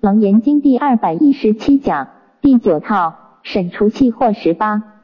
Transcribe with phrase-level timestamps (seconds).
[0.00, 5.02] 楞严经第二百一十七讲第九套审除气或十八。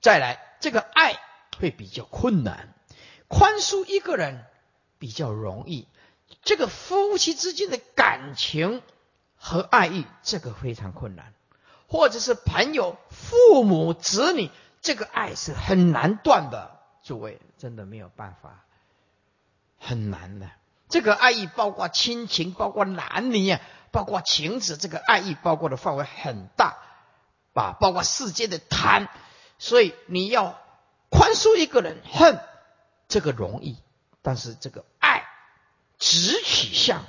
[0.00, 1.16] 再来，这个爱
[1.58, 2.72] 会比较困难，
[3.28, 4.46] 宽恕一个人
[4.98, 5.86] 比较容易。
[6.42, 8.80] 这个夫妻之间的感情
[9.36, 11.26] 和爱意，这个非常困难；
[11.86, 14.50] 或者是朋友、父母、子女，
[14.80, 16.78] 这个爱是很难断的。
[17.02, 18.64] 诸位，真的没有办法，
[19.78, 20.48] 很难的。
[20.88, 23.60] 这个爱意包括亲情，包括男女啊。
[23.90, 26.76] 包括情子，这个爱意包括的范围很大，
[27.54, 29.08] 啊，包括世界的贪，
[29.58, 30.60] 所以你要
[31.08, 32.38] 宽恕一个人恨，
[33.08, 33.78] 这个容易，
[34.20, 35.24] 但是这个爱
[35.98, 37.06] 直取向，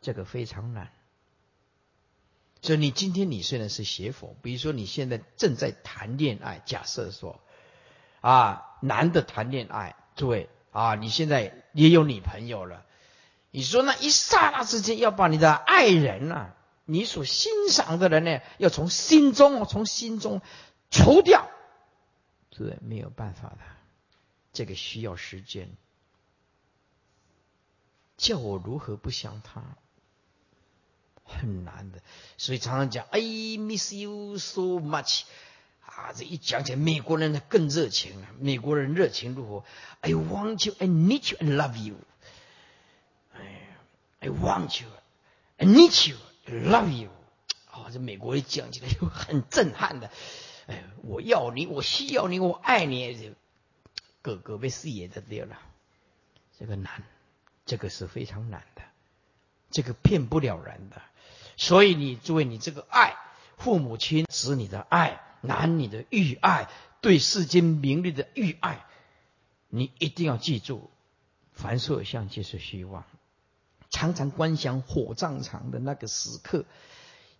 [0.00, 0.90] 这个非常难。
[2.62, 7.40] 所以你今天你虽然是邪佛，比如说你现在正在谈恋爱，假设说
[8.22, 12.86] 啊，男的谈恋爱，诸位啊，你现在也有女朋友了。
[13.52, 16.56] 你说那一刹那之间要把你的爱人啊，
[16.86, 20.40] 你所欣赏的人呢，要从心中从心中
[20.90, 21.50] 除掉，
[22.50, 23.58] 这没有办法的，
[24.54, 25.70] 这个需要时间。
[28.16, 29.62] 叫我如何不想他，
[31.24, 32.00] 很难的。
[32.38, 35.24] 所以常常讲 “I miss you so much”
[35.84, 38.30] 啊，这一讲起来，美国人呢更热情啊。
[38.38, 39.64] 美国人热情如何
[40.00, 41.96] ？“I want you, I need you, I love you。”
[44.22, 44.88] I want you,
[45.58, 47.10] I need you, I love you。
[47.72, 50.10] 哦，这美国人讲起来就很震撼的。
[50.68, 53.34] 哎，我要你，我需要你，我爱你，
[54.22, 55.58] 哥哥被视野的掉了。
[56.56, 57.02] 这个难，
[57.66, 58.82] 这个是非常难的，
[59.72, 61.02] 这个骗不了人的。
[61.56, 63.16] 所以你作为你这个爱，
[63.56, 66.68] 父母亲子女的爱，男女的欲爱，
[67.00, 68.86] 对世间名利的欲爱，
[69.66, 70.90] 你一定要记住，
[71.52, 73.04] 凡所有相皆是虚妄。
[74.02, 76.64] 常常观想火葬场的那个时刻，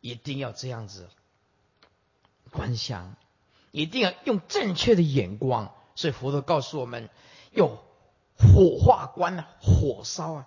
[0.00, 1.08] 一定要这样子
[2.52, 3.16] 观想，
[3.72, 5.74] 一定要用正确的眼光。
[5.96, 7.10] 所以佛陀告诉我们，
[7.50, 7.66] 要
[8.38, 10.46] 火化观啊，火烧啊。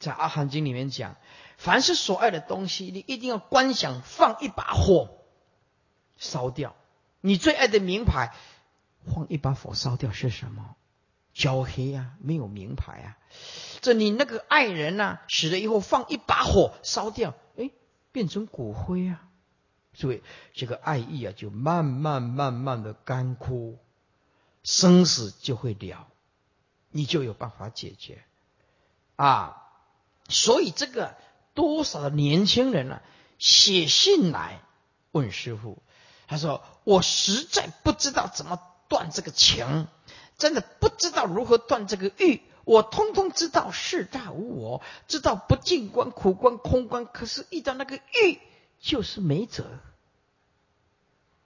[0.00, 1.14] 在阿含经里面讲，
[1.58, 5.10] 凡是所爱的东西，你一定要观想，放一把火
[6.16, 6.74] 烧掉。
[7.20, 8.34] 你最爱的名牌，
[9.06, 10.74] 放一把火烧掉是什么？
[11.34, 13.18] 焦黑啊，没有名牌啊。
[13.80, 17.70] 这你那个爱人呐，死了以后放一把火烧掉，哎，
[18.12, 19.24] 变成骨灰啊！
[19.94, 20.22] 所以
[20.54, 23.78] 这个爱意啊，就慢慢慢慢的干枯，
[24.62, 26.06] 生死就会了，
[26.90, 28.22] 你就有办法解决
[29.16, 29.56] 啊！
[30.28, 31.16] 所以这个
[31.54, 33.02] 多少的年轻人呢，
[33.38, 34.60] 写信来
[35.10, 35.82] 问师傅，
[36.28, 39.88] 他说：“我实在不知道怎么断这个情，
[40.38, 48.38] 真的不知道如何断这个欲。”我通通知道事大无我，知道不净观、苦观、空观，可是遇到那个欲，
[48.78, 49.66] 就是没辙，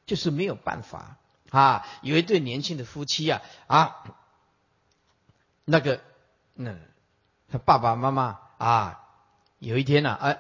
[0.05, 1.17] 就是没有办法
[1.49, 1.87] 啊！
[2.03, 4.05] 有一对年轻的夫妻啊啊，
[5.65, 6.03] 那个
[6.53, 6.75] 那
[7.51, 9.01] 他爸爸妈妈啊，
[9.59, 10.39] 有一天呢，哎，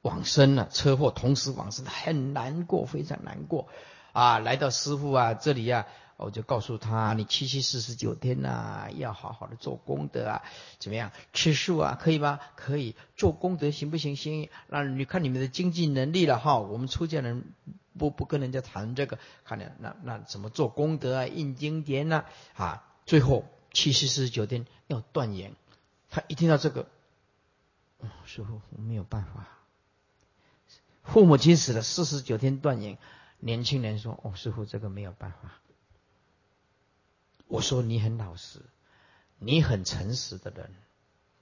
[0.00, 3.66] 往生了，车祸同时往生，很难过，非常难过
[4.12, 4.38] 啊！
[4.38, 5.88] 来到师傅啊这里呀。
[6.16, 10.42] 我就告诉他，你七七四十九天呐，要好好的做功德啊，
[10.78, 11.12] 怎么样？
[11.32, 12.40] 吃素啊，可以吗？
[12.54, 14.16] 可以做功德行不行？
[14.16, 16.58] 行，那你看你们的经济能力了哈。
[16.58, 17.44] 我们出家人
[17.98, 21.26] 不不跟人家谈这个，看了那那怎么做功德啊？
[21.26, 22.24] 印经典呐
[22.54, 25.54] 啊，最后七七四十九天要断言，
[26.08, 26.88] 他一听到这个，
[28.24, 29.46] 师傅我没有办法，
[31.04, 32.96] 父母亲死了四十九天断言，
[33.38, 35.52] 年轻人说哦，师傅这个没有办法。
[37.48, 38.60] 我说你很老实，
[39.38, 40.74] 你很诚实的人，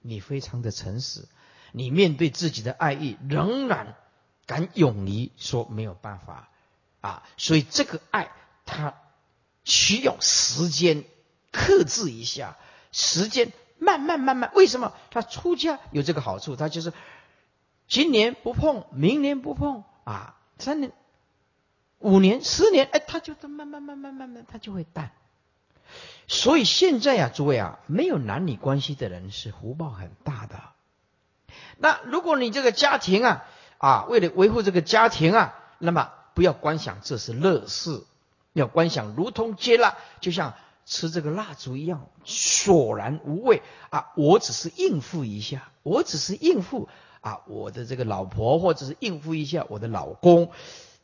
[0.01, 1.27] 你非常的诚实，
[1.71, 3.95] 你面对自己的爱意仍然
[4.45, 6.49] 敢勇于说没有办法
[7.01, 8.31] 啊，所以这个爱
[8.65, 8.93] 它
[9.63, 11.03] 需要时间
[11.51, 12.57] 克制一下，
[12.91, 16.55] 时间慢慢慢慢，为什么他出家有这个好处？
[16.55, 16.93] 他就是
[17.87, 20.91] 今年不碰，明年不碰啊，三年、
[21.97, 25.11] 五年、十年，哎，他就这慢慢慢慢慢慢，他就会淡。
[26.27, 30.55] 所以现在啊，诸位啊，没有男女关系的人是福报很大的。
[31.77, 33.45] 那如果你这个家庭啊，
[33.77, 38.03] 啊，为了维护这个家庭啊，那么不要观想这是乐事，
[38.53, 40.53] 要观想如同接纳，就像
[40.85, 44.11] 吃这个蜡烛一样，索然无味啊。
[44.15, 46.89] 我只是应付一下，我只是应付
[47.21, 50.51] 啊，我的这个老婆，或者是应付一下我的老公。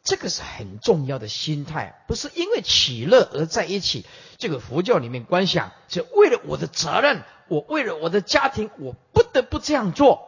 [0.04, 4.06] 这个是很重要的心态，不是因为喜乐而在一起。
[4.38, 10.28] 这个佛教里面观想，是为了我的责任，我为了我的家庭，我不得不这样做。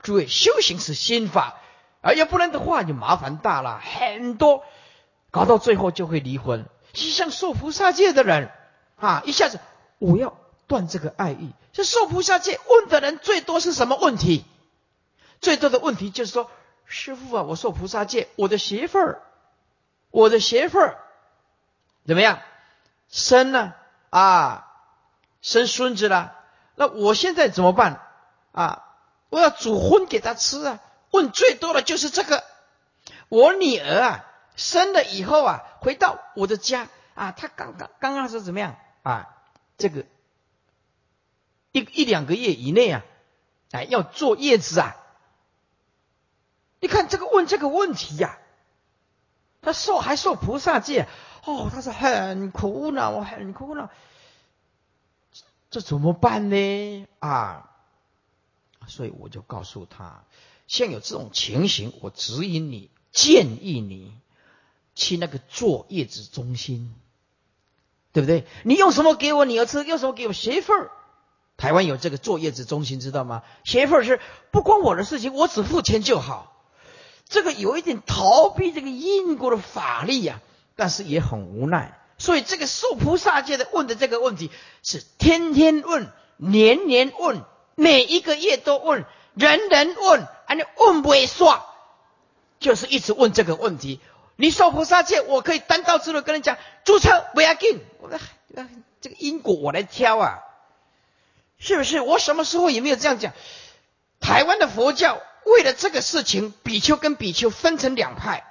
[0.00, 1.60] 诸位，修行是心法，
[2.02, 4.62] 啊，要不然的话就麻烦大了，很多，
[5.32, 6.66] 搞到最后就会离婚。
[6.94, 8.50] 像受菩萨戒的人
[8.96, 9.58] 啊，一下子
[9.98, 11.50] 我要断这个爱意。
[11.72, 14.44] 这受菩萨戒问的人最多是什么问题？
[15.40, 16.50] 最多的问题就是说，
[16.90, 19.22] 师傅啊，我受菩萨戒，我的媳妇儿，
[20.10, 20.98] 我的媳妇儿
[22.04, 22.40] 怎么样？
[23.08, 23.76] 生了
[24.10, 24.66] 啊，
[25.40, 26.36] 生孙子了，
[26.74, 28.02] 那我现在怎么办
[28.50, 28.84] 啊？
[29.28, 30.80] 我要煮荤给他吃啊！
[31.12, 32.42] 问最多的就是这个。
[33.28, 34.24] 我女儿啊，
[34.56, 39.28] 生了以后啊，回到我的家啊，她刚刚刚刚是怎么样啊？
[39.78, 40.04] 这个
[41.70, 43.02] 一一两个月以内啊，
[43.70, 44.96] 哎，要坐月子啊。
[46.80, 48.38] 你看这个问这个问题呀，
[49.62, 51.06] 他受还受菩萨戒
[51.44, 53.90] 哦，他是很苦恼，我很苦恼，
[55.70, 57.06] 这怎么办呢？
[57.18, 57.70] 啊？
[58.86, 60.24] 所以我就告诉他，
[60.66, 64.12] 现有这种情形，我指引你，建议你
[64.94, 66.94] 去那个坐月子中心，
[68.12, 68.46] 对不对？
[68.64, 69.84] 你用什么给我女儿吃？
[69.84, 70.90] 用什么给我媳妇儿？
[71.56, 73.42] 台湾有这个坐月子中心，知道吗？
[73.64, 74.18] 媳妇儿是
[74.50, 76.56] 不关我的事情，我只付钱就好。
[77.30, 80.40] 这个有一点逃避这个因果的法力呀，
[80.76, 81.98] 但是也很无奈。
[82.18, 84.50] 所以这个受菩萨界的问的这个问题
[84.82, 87.42] 是天天问、年年问。
[87.76, 91.62] 每一个月都问，人人问，还你问不会算，
[92.58, 94.00] 就是一直问这个问题。
[94.36, 98.20] 你受菩萨戒，我可以单刀直入跟人讲，注册不要紧，我的
[99.00, 100.40] 这个因果我来挑啊，
[101.58, 102.02] 是不是？
[102.02, 103.32] 我什么时候也没有这样讲。
[104.20, 108.44] 台湾的佛教为了这个事情，比丘跟比丘分成两派，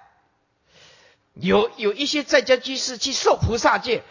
[1.33, 4.03] 有有一些在家居士去受菩萨戒。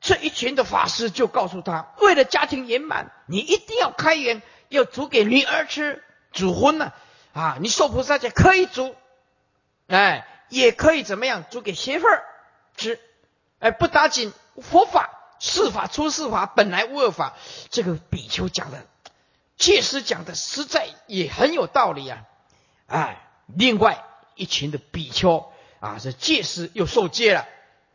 [0.00, 6.92] 这一群的法师就告诉他：为了家庭圆满，你一定要开源，要煮给女儿吃，煮荤呢？
[7.32, 8.96] 啊，你受菩萨戒可以煮，
[9.86, 11.44] 哎，也可以怎么样？
[11.50, 12.24] 煮给媳妇儿
[12.76, 12.98] 吃，
[13.60, 14.32] 哎，不打紧。
[14.60, 17.36] 佛法是法出世法，本来无二法。
[17.70, 18.84] 这个比丘讲的，
[19.58, 22.24] 确实讲的实在也很有道理啊！
[22.86, 24.04] 哎，另外
[24.34, 27.46] 一群的比丘啊，这戒师又受戒了，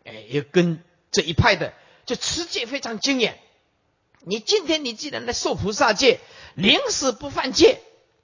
[0.06, 1.74] 哎，也跟这一派的。
[2.06, 3.38] 就持戒非常精严。
[4.21, 6.21] 你今天你既然来受菩萨戒，
[6.56, 7.81] 临死不犯戒，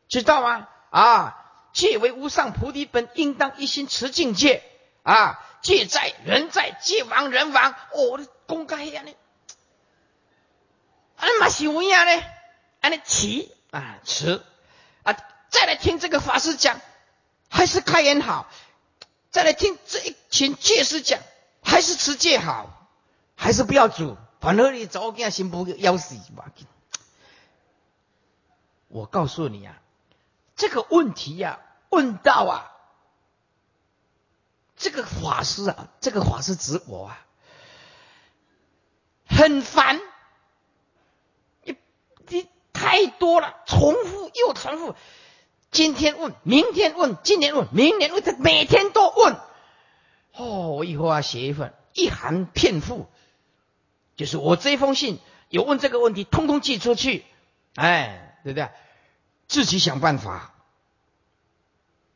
[0.07, 0.69] 知道吗？
[0.89, 1.37] 啊，
[1.73, 4.63] 戒为无上菩提本，应当一心持境界。
[5.03, 7.71] 啊，戒在人在，戒亡人亡。
[7.71, 9.11] 哦，公开呀呢？
[11.17, 12.23] 啊，嘛是有样呢？
[12.83, 14.43] 啊，你持啊持
[15.03, 15.15] 啊，
[15.49, 16.81] 再来听这个法师讲，
[17.49, 18.45] 还是开眼好。
[19.31, 21.21] 再来听这一群戒师讲，
[21.63, 22.81] 还是持戒好。
[23.35, 26.51] 还是不要煮，反正你早给心不要死吧。
[28.87, 29.81] 我告诉你啊，
[30.55, 31.59] 这个问题呀，
[31.89, 32.71] 问到啊，
[34.77, 37.25] 这个法师啊，这个法师指我啊，
[39.27, 39.99] 很烦，
[42.93, 44.95] 太多了，重复又重复，
[45.71, 49.35] 今天问，明天问，今年问，明年问，他每天都问。
[50.33, 53.07] 哦，我以后要写一份一函骗付。
[54.15, 55.17] 就是我这封信
[55.49, 57.25] 有问这个问题，通通寄出去，
[57.73, 58.69] 哎，对不对？
[59.47, 60.53] 自己想办法，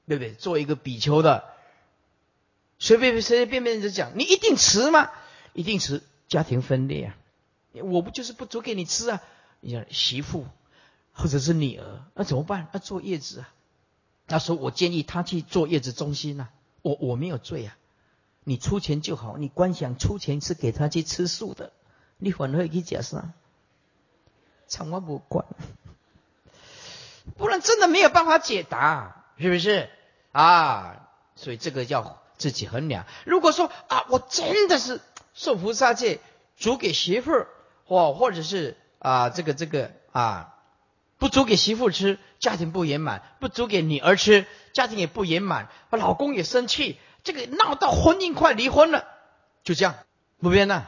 [0.07, 0.35] 对不对？
[0.35, 1.55] 做一个比丘的，
[2.77, 5.09] 随便随随便便就讲，你一定吃吗？
[5.53, 7.17] 一定吃，家庭分裂啊！
[7.81, 9.23] 我不就是不煮给你吃啊？
[9.59, 10.45] 你想媳妇
[11.17, 12.67] 或者是女儿，那怎么办？
[12.71, 13.49] 那坐月子啊？
[14.27, 16.49] 他说我建议他去坐月子中心啊，
[16.81, 17.75] 我我没有罪啊，
[18.43, 21.71] 你出钱就好，你光想出钱是给他去吃素的。
[22.19, 23.21] 你反而去解释，
[24.67, 25.45] 从我不管，
[27.37, 29.89] 不然真的没有办法解答，是不是
[30.31, 31.07] 啊？
[31.35, 33.05] 所以这个要自己衡量。
[33.25, 34.99] 如果说啊，我真的是
[35.35, 36.19] 受菩萨戒，
[36.57, 37.47] 煮给媳妇儿，
[37.85, 40.56] 或或者是啊，这个这个啊，
[41.17, 49.05] 不煮给媳妇吃，家庭不圆满；不煮给女儿吃，家庭也不圆满，老公也生气，这个闹到婚姻快离婚了，
[49.63, 49.95] 就这样
[50.39, 50.85] 不变呢？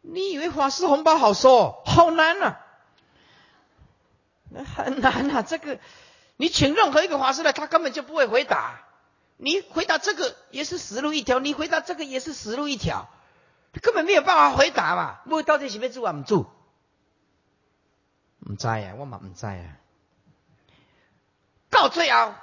[0.00, 1.82] 你以为法师红包好收？
[1.86, 2.56] 好难呐
[4.54, 4.64] 啊！
[4.76, 5.42] 很难啊！
[5.42, 5.78] 这个，
[6.36, 8.82] 你请任何一个法师来，他根本就不会回答。
[9.36, 13.08] 你回答这个也是死路一条，你回答这个也是死路一条，
[13.82, 15.20] 根本没有办法回答嘛。
[15.28, 16.12] 不会到底是不住啊？
[16.12, 16.46] 不住？
[18.48, 19.58] 唔知啊，我嘛唔知啊。
[21.70, 22.34] 到最后，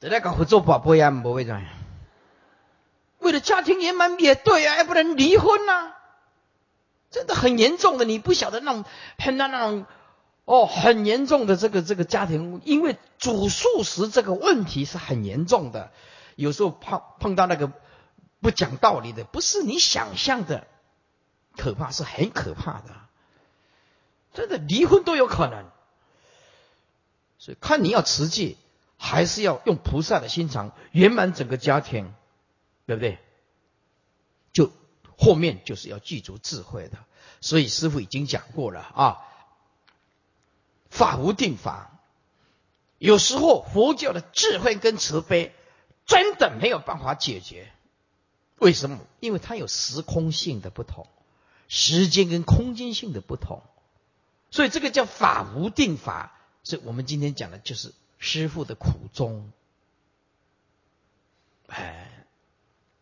[0.00, 1.64] 就那个合作宝贝啊，不会怎样。
[3.18, 5.94] 为了家庭圆满也对啊，要不然离婚呐。
[7.10, 8.84] 真的很严重的，你不晓得那种
[9.18, 9.84] 很那那种
[10.44, 15.90] 哦，很严重的这个这个家庭，因为煮素食这个问题是很严重的，
[16.36, 17.72] 有时候碰碰到那个
[18.40, 20.68] 不讲道理的，不是你想象的
[21.56, 22.94] 可怕，是很可怕的，
[24.32, 25.70] 真的离婚都有可能。
[27.38, 28.56] 所以看你要持戒，
[28.98, 32.14] 还是要用菩萨的心肠圆满整个家庭，
[32.86, 33.18] 对不对？
[34.52, 34.70] 就
[35.16, 36.98] 后面就是要记住智慧的。
[37.40, 39.18] 所以师傅已经讲过了啊，
[40.90, 41.98] 法无定法。
[42.98, 45.54] 有时候佛教的智慧跟慈悲
[46.04, 47.72] 真的没有办法解决。
[48.58, 48.98] 为什么？
[49.20, 51.06] 因为它有时空性的不同，
[51.68, 53.62] 时间跟空间性的不同。
[54.50, 56.32] 所以这个叫法无定法。
[56.62, 59.50] 所以我们今天讲的就是师傅的苦衷。
[61.68, 62.10] 哎，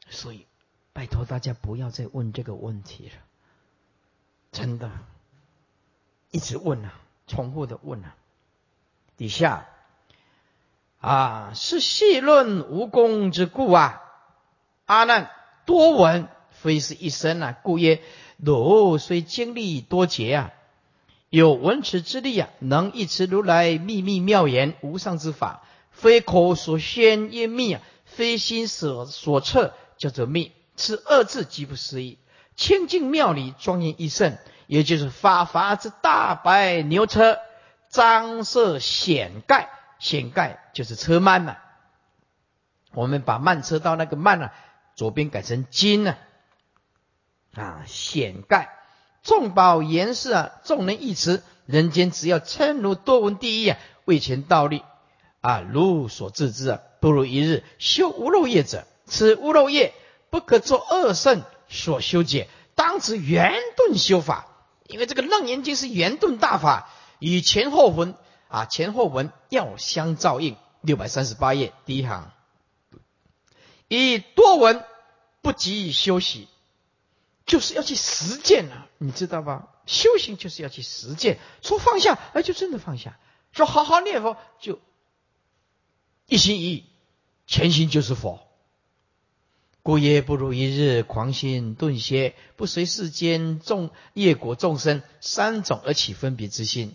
[0.08, 0.46] 所以
[0.92, 3.14] 拜托大家不要再问这个问题了。
[4.52, 4.90] 真的，
[6.30, 6.94] 一直问啊，
[7.26, 8.14] 重复的问啊。
[9.16, 9.66] 底下
[11.00, 14.02] 啊，是细论无功之故啊。
[14.86, 15.30] 阿难
[15.66, 18.02] 多闻，非是一生啊，故曰：
[18.36, 20.52] 汝虽经历多劫啊，
[21.30, 30.52] 有闻持之力啊，能一词如来秘密妙言无上之法，非口所宣曰密啊，非心所所测叫做密。
[30.76, 32.18] 此二字极不思议。
[32.56, 37.38] 清净妙理，庄严一圣，也就是法华之大白牛车，
[37.90, 41.56] 张设显盖，显盖就是车慢呐。
[42.92, 44.50] 我们把慢车道那个慢呢，
[44.96, 46.16] 左边改成金呢，
[47.54, 48.77] 啊，显盖
[49.22, 54.82] 众宝严饰啊，众人一词，人间只要称如多闻第一啊，为前道力
[55.40, 59.94] 啊，如所自知啊，不如一日修无漏业者，此无漏业
[60.30, 61.42] 不可作恶圣。
[61.70, 64.46] 所修解，当知圆顿修法，
[64.86, 68.14] 因为这个楞严经是圆顿大法，与前后文
[68.48, 70.56] 啊前后文要相照应。
[70.80, 72.30] 六百三十八页第一行，
[73.88, 74.82] 以多闻
[75.42, 76.48] 不及修习，
[77.48, 79.74] 就是要去实践啊，你知道吧？
[79.86, 83.12] 修行就是要去实践，说放下，哎，就真的放下；
[83.50, 84.78] 说好好念佛，就
[86.26, 86.84] 一心一意，
[87.46, 88.40] 全心就是佛。
[89.82, 96.94] 故业不如一日狂心顿歇，不随世间众业果众生三种而起分别之心。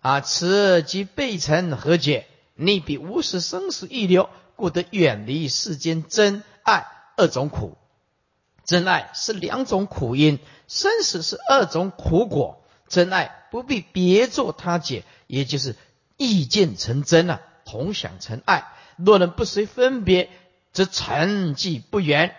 [0.00, 6.86] 啊，此即背尘和解，逆彼无始生死欲流，故得远离世间真爱
[7.18, 7.76] 二种苦。
[8.68, 12.64] 真爱是两种苦因，生死是二种苦果。
[12.86, 15.74] 真爱不必别作他解，也就是
[16.16, 18.68] 意见成真了，同享成爱。
[18.96, 20.30] 若能不随分别。
[20.70, 22.36] 则成绩不圆，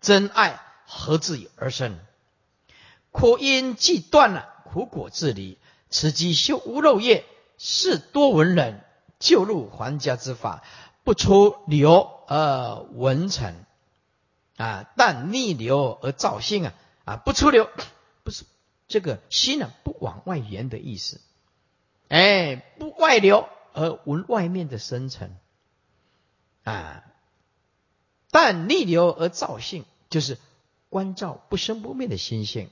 [0.00, 1.98] 真爱何自而生？
[3.10, 5.58] 苦因既断了，苦果自离。
[5.90, 7.26] 此即修无漏业，
[7.58, 8.82] 是多闻人
[9.18, 10.62] 救入还家之法，
[11.04, 13.52] 不出流而文成
[14.56, 17.68] 啊，但逆流而造性啊啊，不出流
[18.24, 18.44] 不是
[18.88, 21.20] 这个心呢，不往外圆的意思。
[22.08, 25.36] 哎，不外流而闻外面的生成
[26.64, 27.04] 啊。
[28.30, 30.38] 但逆流而造性，就是
[30.88, 32.70] 关照不生不灭的心性。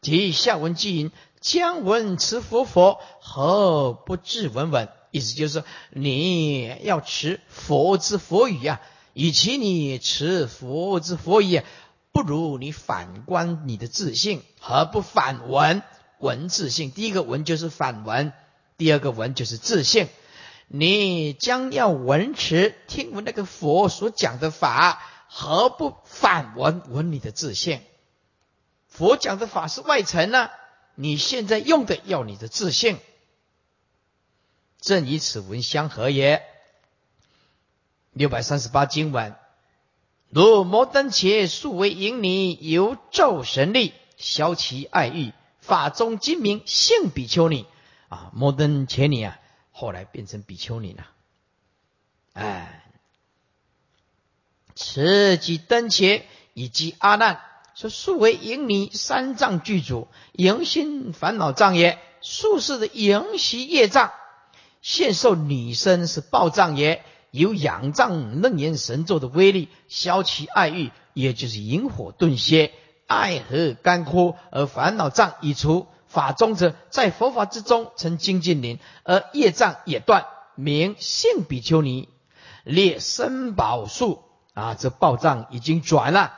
[0.00, 4.88] 即下文即引，将闻持佛佛，何不自闻闻？
[5.12, 8.80] 意思就是说，你要持佛之佛语啊，
[9.14, 11.64] 与其你持佛之佛也，
[12.12, 15.82] 不如你反观你的自信，何不反闻
[16.18, 16.90] 闻自信？
[16.90, 18.32] 第一个闻就是反闻，
[18.76, 20.08] 第二个闻就是自信。
[20.68, 27.80] 你将要闻持听闻那个佛所讲的法，何不反闻闻你的自信？
[28.88, 30.48] 佛讲的法是外层呢，
[30.94, 32.98] 你现在用的要你的自信。
[34.80, 36.42] 正以此文相合也。
[38.12, 39.34] 六百三十八经文，
[40.28, 47.66] 如摩登伽数为引你由咒神力消其爱欲，法中精明性比丘尼
[48.08, 49.38] 啊，摩登伽尼啊。
[49.70, 51.06] 后来变成比丘尼了，
[52.34, 52.84] 哎，
[54.74, 57.40] 此即登伽以及阿难，
[57.74, 64.12] 说数为淫女三藏具足，淫心烦恼障也；数世的淫习业障，
[64.82, 67.02] 现受女身是暴障也。
[67.32, 72.72] 有仰仗楞严神咒的威力，消其爱欲，也就是引火顿歇，
[73.06, 75.86] 爱河干枯，而烦恼障已除。
[76.06, 82.10] 法中者，在佛法之中成精进灵，而业障也断，名性比丘尼，
[82.64, 84.22] 列身宝树
[84.52, 86.34] 啊，这报障已经转了，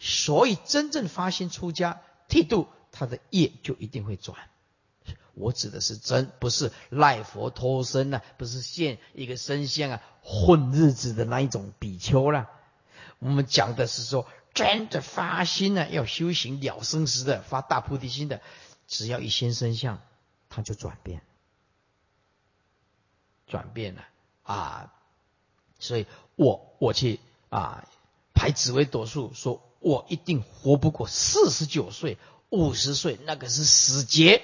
[0.00, 4.36] 所以真正发心出家剃度，他的业就一定会转。
[5.34, 12.50] 我指的是真，不是赖佛托身呐，不是现一个身相啊，混日子的那一种比丘了。
[13.18, 18.40] 我们讲的是说，真的发心呢，要修行了生死的，发大菩提心的，
[18.86, 20.00] 只要一现身相，
[20.50, 21.22] 他就转变，
[23.46, 24.04] 转变了
[24.42, 24.92] 啊！
[25.78, 27.88] 所以我我去啊
[28.34, 32.18] 排紫微斗数，说我一定活不过四十九岁、
[32.50, 34.42] 五十岁，那个是死劫。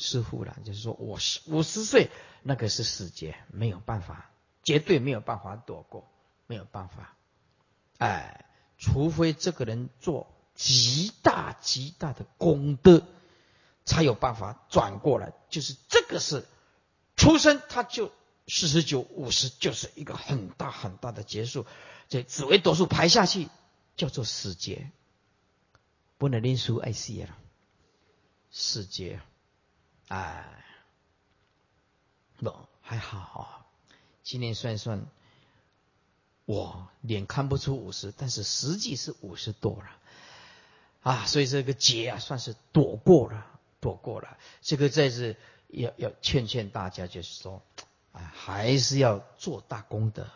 [0.00, 2.10] 师傅了，就是说我是五十岁，
[2.42, 4.30] 那个是死劫，没有办法，
[4.64, 6.10] 绝对没有办法躲过，
[6.46, 7.14] 没有办法。
[7.98, 8.46] 哎，
[8.78, 13.02] 除非这个人做极大极大的功德，
[13.84, 15.32] 才有办法转过来。
[15.50, 16.46] 就是这个是
[17.14, 18.10] 出生他就
[18.48, 21.66] 四十九、五十，就是一个很大很大的结束。
[22.08, 23.48] 这紫微斗数排下去
[23.96, 24.90] 叫做死劫，
[26.16, 27.36] 不能认输爱惜了，
[28.50, 29.20] 死劫。
[30.10, 30.44] 哎，
[32.38, 32.52] 不
[32.82, 33.64] 还好，
[34.24, 35.06] 今年算算，
[36.46, 39.86] 我脸看不出五十，但是实际是五十多了，
[41.02, 43.46] 啊，所以这个劫啊算是躲过了，
[43.80, 44.36] 躲过了。
[44.60, 45.36] 这个再是
[45.68, 47.62] 要要劝劝大家，就是说，
[48.10, 50.26] 啊，还是要做大功德，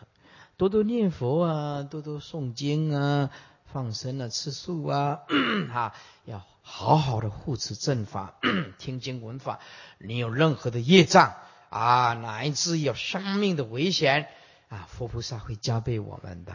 [0.55, 3.29] 多多念佛啊，多多诵经啊。
[3.73, 5.23] 放生啊，吃素啊，
[5.69, 8.33] 哈，要好好的护持正法，
[8.79, 9.59] 听经闻法。
[9.99, 11.35] 你有任何的业障
[11.69, 14.27] 啊，乃至有生命的危险
[14.69, 16.53] 啊，佛菩萨会加倍我们的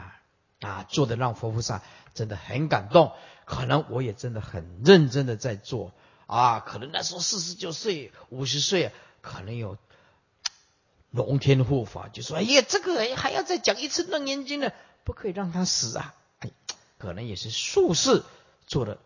[0.68, 3.12] 啊，做的让佛菩萨真的很感动。
[3.44, 5.94] 可能我也真的很认真的在做
[6.26, 9.78] 啊，可能那时候四十九岁、五十岁，可能有
[11.12, 14.72] 龙天护法就说：“哎呀，这个还要再讲一次楞严经呢，
[15.04, 16.16] 不可以让他死啊。”
[16.98, 18.24] 可能也是术士
[18.66, 18.98] 做了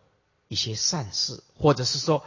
[0.54, 2.24] 一些善事，或者是说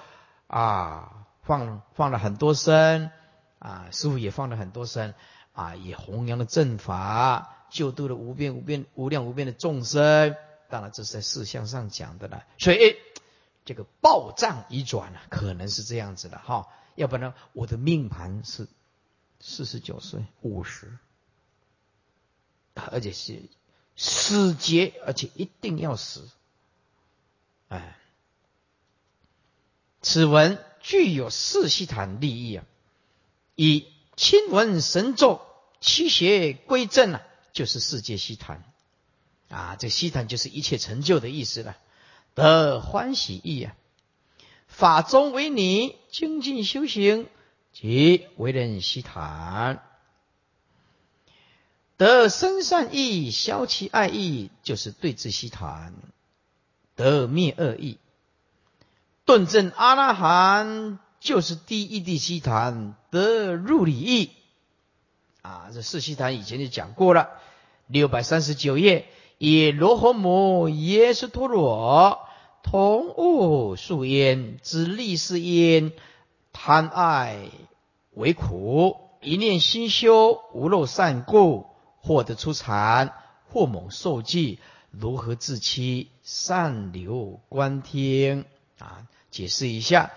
[0.47, 3.09] 啊放放了很多生
[3.57, 5.13] 啊，师傅也放了很多生
[5.53, 10.35] 啊，也弘扬了正法，救度了无边无边无量无边的众生。
[10.67, 12.97] 当然这是在事相上讲的了，所以
[13.63, 16.67] 这个报障一转啊，可能是这样子的哈。
[16.95, 18.67] 要不然我的命盘是
[19.39, 20.97] 四十九岁五十，
[22.73, 23.41] 而且是。
[23.99, 26.29] 死劫，而且一定要死。
[27.67, 27.97] 哎，
[30.01, 32.65] 此文具有四系坛利益啊，
[33.55, 35.41] 以亲闻神咒，
[35.81, 37.21] 驱邪归正啊，
[37.53, 38.63] 就是世界西坛
[39.49, 39.75] 啊。
[39.77, 41.77] 这西坛就是一切成就的意思了，
[42.33, 43.75] 得欢喜意啊。
[44.67, 47.27] 法中为你精进修行，
[47.73, 49.83] 即为人西坛。
[51.95, 55.93] 得生善意，消其爱意，就是对治西谈；
[56.95, 57.97] 得灭恶意，
[59.27, 64.31] 顿证阿拉含，就是第一地西坛；得入理意，
[65.41, 67.31] 啊，这四西坛以前就讲过了。
[67.87, 69.05] 六百三十九页，
[69.37, 72.21] 以罗诃摩耶稣陀罗
[72.63, 75.91] 同物树焉之利是因，
[76.53, 77.49] 贪爱
[78.13, 81.65] 为苦，一念心修无漏善故。
[81.99, 83.13] 获得出禅，
[83.49, 84.59] 或猛受记，
[84.89, 86.11] 如何自欺？
[86.23, 88.45] 善流观听
[88.79, 89.05] 啊！
[89.31, 90.11] 解释一下，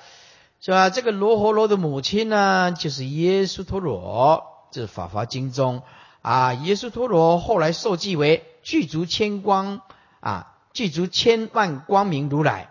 [0.60, 0.90] 是吧？
[0.90, 5.82] 这个罗诃罗的母亲呢，就是耶稣陀罗，这是《法华经》中
[6.22, 9.82] 啊，耶稣陀罗后来受记为具足千光
[10.20, 12.70] 啊，具足千万光明如来，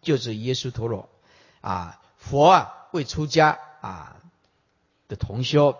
[0.00, 1.08] 就是耶稣陀罗
[1.60, 1.98] 啊。
[2.16, 4.16] 佛啊，未出家啊
[5.08, 5.76] 的同修。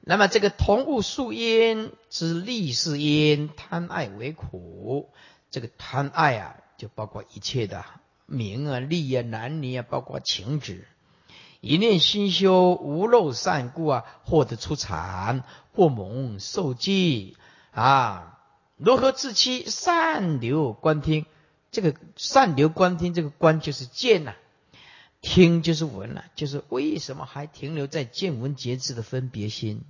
[0.00, 5.10] 那么这个同物树因之利是因，贪爱为苦。
[5.50, 7.84] 这个贪爱啊，就包括一切的
[8.26, 10.86] 名啊、利啊、男女啊，包括情执。
[11.60, 17.36] 一念心修无漏善故啊，获得出产或蒙受记
[17.70, 18.38] 啊。
[18.76, 19.64] 如何自欺？
[19.66, 21.26] 善流观听。
[21.70, 24.34] 这个善流观听，这个观就是见呐，
[25.20, 29.82] 听就是闻了，就是为什么还停留在见闻觉知的分别心？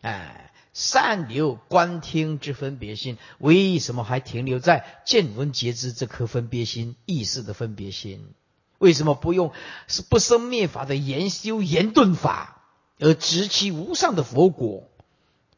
[0.00, 8.32] 哎，善流观听之分别心，为什么还停留在见闻觉知这颗分别心意识的分别心？
[8.78, 9.52] 为什么不用
[9.86, 12.62] 是不生灭法的研修严顿法，
[12.98, 14.88] 而直其无上的佛果？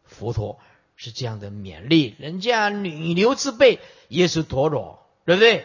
[0.04, 0.58] 佛陀
[0.96, 5.64] 是这样的勉励人家女流之辈，耶稣陀罗，对不对？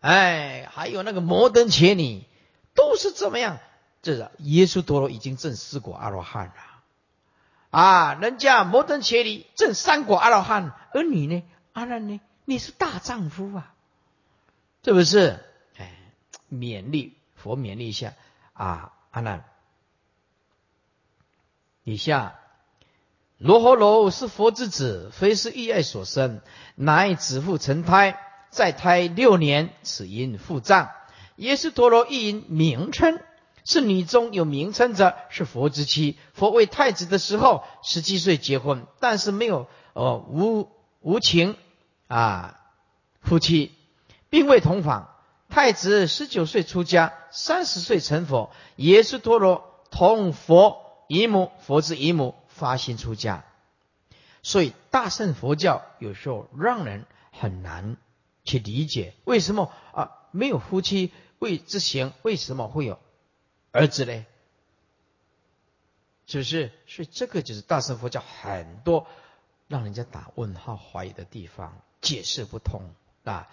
[0.00, 2.24] 哎，还有那个摩登伽女，
[2.74, 3.58] 都是怎么样？
[4.02, 6.54] 这个耶稣陀罗已经证四果阿罗汉了。
[7.70, 12.20] 啊，人家摩登伽利正三果阿罗汉，而你呢，阿难呢？
[12.44, 13.74] 你是大丈夫啊，
[14.84, 15.44] 是不是？
[15.76, 15.92] 哎，
[16.50, 18.14] 勉励佛勉励一下
[18.52, 19.44] 啊，阿难，
[21.82, 22.38] 以下
[23.38, 26.40] 罗侯罗是佛之子，非是意爱所生，
[26.74, 30.90] 乃子父成胎，再胎六年，此因腹胀。
[31.34, 33.20] 耶稣陀罗一因名称，
[33.66, 36.16] 是女中有名称者，是佛之妻。
[36.32, 41.56] 佛为太子的时候，十七岁结婚，但是没有哦无无情
[42.06, 42.60] 啊
[43.20, 43.72] 夫妻，
[44.30, 45.10] 并未同房。
[45.48, 48.50] 太子十九岁出家，三十岁成佛。
[48.76, 53.44] 耶稣陀罗同佛姨母，佛之姨母发心出家。
[54.42, 57.96] 所以大乘佛教有时候让人很难
[58.44, 63.00] 去理解，为什么啊没有夫妻为之行，为什么会有
[63.76, 64.24] 儿子嘞？
[66.26, 66.72] 是不是？
[66.88, 69.06] 所以这个就是大乘佛教很多
[69.68, 72.90] 让人家打问号、怀疑的地方，解释不通
[73.24, 73.48] 啊。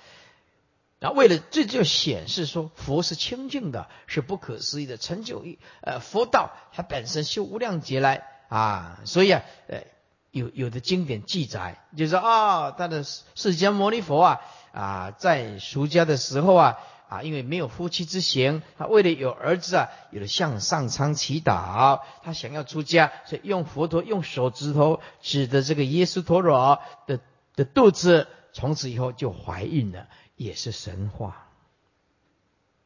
[1.00, 5.46] 那为了这就显示说佛是清净的，是不可思议的成就。
[5.82, 9.84] 呃，佛道它本身修无量劫来啊，所以啊，呃，
[10.32, 16.80] 有有的经典记载，就是说啊，他的释迦牟尼佛啊啊，在俗家的时候啊
[17.14, 27.20] 啊，因为没有夫妻之嫌，他为了有儿子啊，有了向上苍祈祷，他想要出家，所以用佛陀用手指头指的这个耶稣陀罗的
[27.56, 30.08] 的肚子，从此以后就怀孕了。
[30.36, 31.48] 也是神话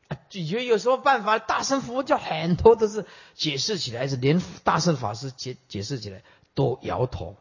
[0.10, 0.18] 啊！
[0.32, 1.40] 你觉得有什么办法？
[1.40, 7.38] 大乘佛教很多都是解释起来，是连大乘法师解解释起来都摇头，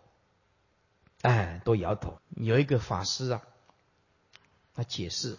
[1.22, 2.18] 哎，都摇头。
[2.36, 3.42] 有一个法师啊，
[4.74, 5.36] 他解释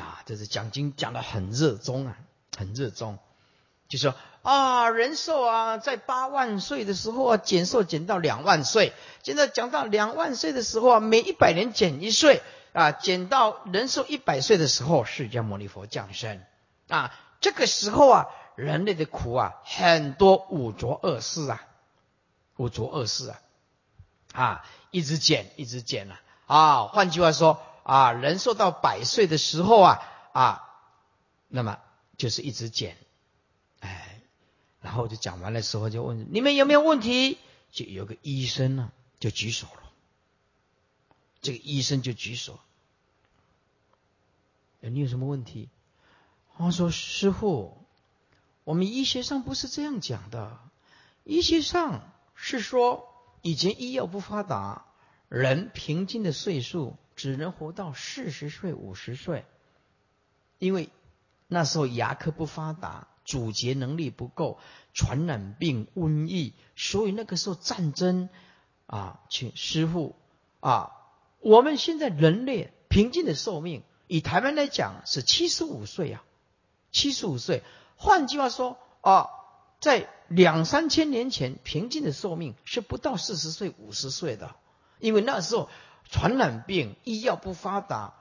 [0.00, 2.16] 啊，这是讲经讲的很热衷啊，
[2.56, 3.18] 很热衷，
[3.88, 12.42] 就说啊，人寿啊，在八万岁的时候啊，减寿减到两万岁，现在讲到两万岁的时候啊，每一百年减一岁。
[12.74, 16.40] 啊，减到人寿一百岁的时候，释迦牟尼佛降生。
[16.88, 21.66] 啊，这个时候啊，人类的苦啊，很多五浊恶世啊，
[22.56, 23.40] 五浊恶世啊，
[24.32, 26.20] 啊，一直减，一直减啊。
[26.46, 30.02] 啊，换句话说，啊，人寿到百岁的时候啊，
[30.34, 30.68] 啊，
[31.48, 31.78] 那么
[32.18, 32.98] 就是一直减。
[33.80, 34.20] 哎，
[34.82, 37.38] 然后就讲完了时候，就问你们有没有问题？
[37.72, 39.90] 就有个医生呢，就举手了。
[41.40, 42.58] 这个医生就举手，
[44.80, 45.70] 你有什么问题？
[46.58, 47.78] 他说：“师傅，
[48.64, 50.58] 我们医学上不是这样讲的。
[51.24, 52.02] 医学上
[52.34, 53.08] 是说，
[53.40, 54.84] 以前医药不发达，
[55.30, 59.44] 人平均的岁数只能活到四十岁、五十岁，
[60.58, 60.88] 因为
[61.48, 64.60] 那时候牙科不发达，阻截能力不够，
[64.94, 68.28] 传染病、瘟疫，所以那个时候战争
[68.86, 70.14] 啊，请师傅
[70.60, 70.92] 啊。”
[71.40, 76.24] 我们现在人类平均的寿命，以台湾来讲是七十五岁啊，
[76.92, 77.64] 七十五岁。
[77.96, 79.28] 换句话说啊，
[79.80, 84.54] 在两三千年前，平均的寿命是不到四十岁、五十岁的，
[85.00, 85.68] 因为那时候
[86.10, 88.14] 传染病、医药不发达。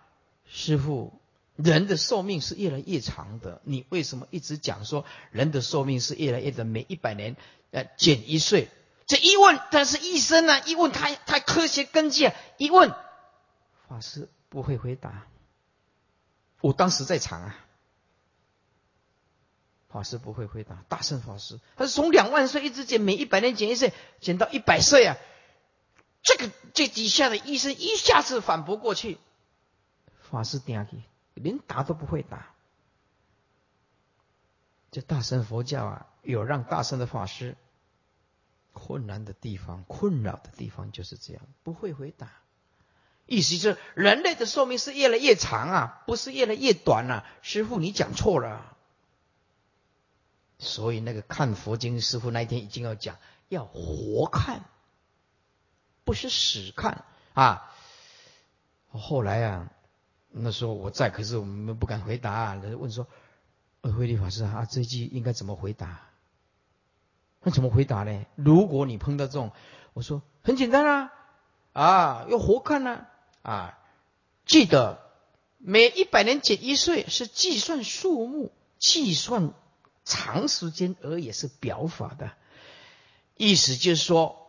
[0.45, 1.19] 师傅，
[1.55, 6.63] 人的寿命是越来越长的，你为什么一直讲说人的寿命是越来越的？
[6.63, 7.35] 每一百年
[7.71, 8.69] 呃减一岁？
[9.05, 12.93] 这一问但是医生啊，一问他他科学根据啊，一问。
[13.87, 15.27] 法师不会回答，
[16.61, 17.57] 我当时在场啊。
[19.89, 25.15] 法师不会回答，大圣法师，他是从两万岁一直减，每一百年减一岁，减到一百岁啊。
[26.27, 29.17] 这个这底下的医生一下子反驳过去，
[30.29, 31.01] 法师点去，
[31.35, 32.53] 连答都不会答。
[34.91, 37.55] 这大乘佛教啊，有让大圣的法师
[38.73, 42.29] 困难的地方、困扰的地方就是这样，不会回答。
[43.25, 47.23] 意思是人类的寿命是越来越长啊，不是越来越短啊。
[47.41, 48.75] 师傅，你讲错了。
[50.59, 54.65] 所以那个看佛经师傅那一天已经要讲，要活看，
[56.07, 57.69] 不是死看啊。
[58.89, 59.69] 后来啊，
[60.29, 62.55] 那时候我在，可是我们不敢回答。
[62.55, 63.05] 人问说
[63.81, 65.99] ：“呃，慧律法师啊，这句应该怎么回答？
[67.43, 68.25] 那怎么回答呢？
[68.35, 69.51] 如果你碰到这种，
[69.91, 71.13] 我说很简单啊，
[71.73, 73.05] 啊，要活看呢。”
[73.43, 73.77] 啊，
[74.45, 74.99] 记得
[75.57, 79.53] 每一百年减一岁是计算数目、计算
[80.05, 82.31] 长时间而也，是表法的
[83.35, 84.46] 意思，就是说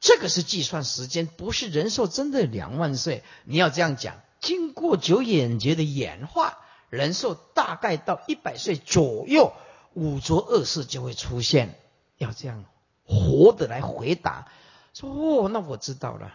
[0.00, 3.24] 这个是计算时间，不是人寿真的两万岁。
[3.44, 6.58] 你要这样讲，经过九眼劫的演化，
[6.90, 9.52] 人寿大概到一百岁左右，
[9.94, 11.78] 五浊恶世就会出现。
[12.18, 12.64] 要这样
[13.04, 14.48] 活的来回答，
[14.94, 16.32] 说哦，那我知道了，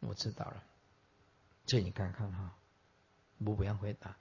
[0.00, 0.62] 我知道了。
[1.66, 2.52] 这你看看哈，
[3.42, 4.16] 不不要回答，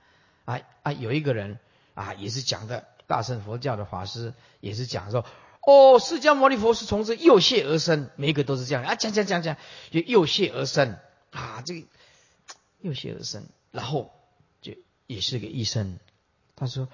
[0.45, 1.59] 啊啊，有一个人
[1.93, 5.25] 啊，也是讲的大乘佛教的法师也是讲说，
[5.65, 8.83] 哦，释迦牟尼佛是从这右穴而生，每一个都是这样。
[8.83, 9.57] 啊，讲讲讲讲，
[9.91, 10.97] 就右穴而生。
[11.31, 11.87] 啊，这个
[12.81, 14.11] 右穴而生，然后
[14.61, 14.73] 就
[15.07, 15.99] 也是个医生，
[16.55, 16.89] 他说，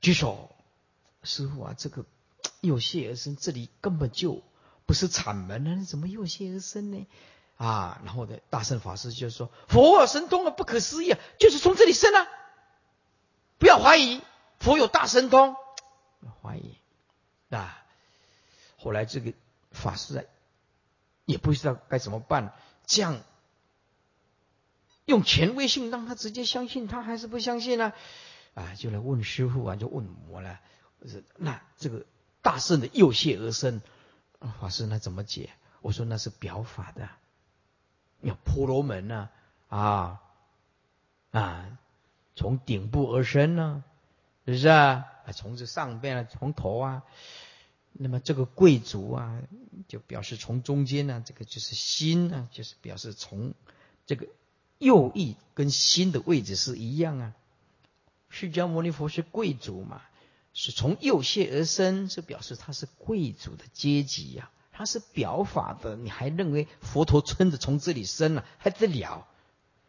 [0.00, 0.50] 举手，
[1.22, 2.06] 师傅啊，这个
[2.60, 4.42] 右穴而生，这里根本就
[4.86, 7.06] 不是产门啊，怎么右穴而生呢？
[7.56, 12.26] 啊，然后的大圣法师就说，佛有神通啊，不可思议啊，就是从这里生啊，
[13.58, 14.22] 不要怀疑。
[14.60, 15.56] 佛有大神通，
[16.40, 16.71] 怀疑。
[17.56, 17.84] 啊！
[18.76, 19.32] 后来这个
[19.70, 20.24] 法师啊，
[21.24, 22.52] 也不知道该怎么办，
[22.86, 23.20] 这样
[25.04, 27.92] 用权威性让他直接相信，他还是不相信呢？
[28.54, 30.60] 啊，就来问师傅啊，就问我了。
[31.36, 32.04] 那这个
[32.42, 33.80] 大圣的右穴而生，
[34.60, 35.50] 法师那怎么解？
[35.80, 37.08] 我说那是表法的，
[38.20, 39.30] 要婆罗门呢
[39.68, 40.20] 啊
[41.30, 41.78] 啊，
[42.34, 43.84] 从顶部而生呢。
[44.44, 45.11] 是不是啊？
[45.26, 47.02] 啊从这上边啊，从头啊，
[47.92, 49.42] 那么这个贵族啊，
[49.88, 53.54] 就表示从中间呢，这个就是心呢，就是表示从
[54.06, 54.26] 这个
[54.78, 57.34] 右翼跟心的位置是一样啊。
[58.28, 60.02] 释迦牟尼佛是贵族嘛，
[60.54, 64.50] 是从右穴而生，是表示他是贵族的阶级呀。
[64.74, 69.28] 他是表法的，你还认为佛陀村子从这里生了，还得了？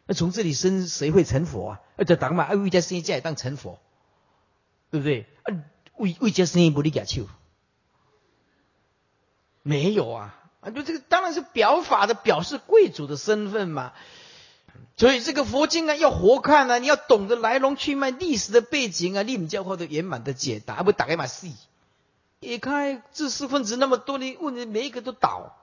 [0.06, 1.82] 那从这里生谁会成佛啊？
[1.96, 3.80] 而且当嘛，阿弥陀生在当成佛。
[4.94, 5.26] 对不对？
[5.98, 7.28] 为为这生意不离家去？
[9.64, 10.36] 没有啊！
[10.62, 13.94] 啊，就这个当然是表法的，表示贵族的身份嘛。
[14.96, 21.56] 所以这个佛经啊，要活看啊，你要懂得来龙去脉、历史的背景啊，立母教后的圆满的解答，不打开嘛细。
[22.40, 25.58] 一看知识分子那么多，你问题每一个都倒。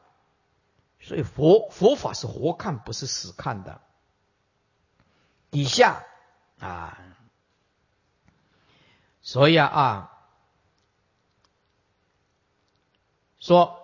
[1.01, 3.81] 所以佛佛法是活看，不是死看的。
[5.51, 6.03] 以下
[6.59, 6.99] 啊。
[9.23, 10.11] 所以啊啊，
[13.39, 13.77] 说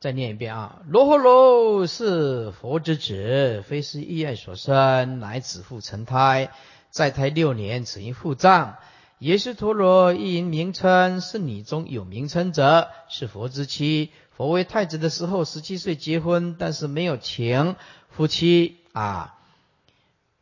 [0.00, 6.50] 再念一遍啊，罗诃罗是佛之子，非是意爱所生，乃子父成胎，
[6.90, 8.78] 在胎六年，此因腹胀。
[9.18, 14.10] 耶稣陀罗一因名称，是你中有名称者，是佛之妻。
[14.34, 17.76] 佛为太子的时候，十七岁结婚，但是没有情
[18.08, 19.38] 夫妻啊，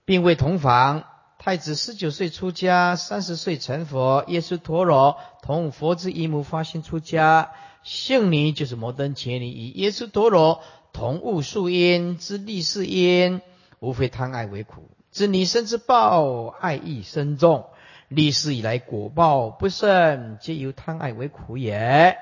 [0.04, 1.04] 并未同房。
[1.40, 4.24] 太子十九岁出家，三十岁成佛。
[4.26, 7.52] 耶稣陀罗同佛之一母发心出家，
[7.84, 10.60] 姓尼就是摩登伽尼，以耶稣陀罗
[10.92, 13.40] 同悟树因之利是因，
[13.78, 14.90] 无非贪爱为苦。
[15.12, 17.66] 知你生之报，爱意深重，
[18.08, 22.18] 历世以来果报不胜，皆由贪爱为苦也。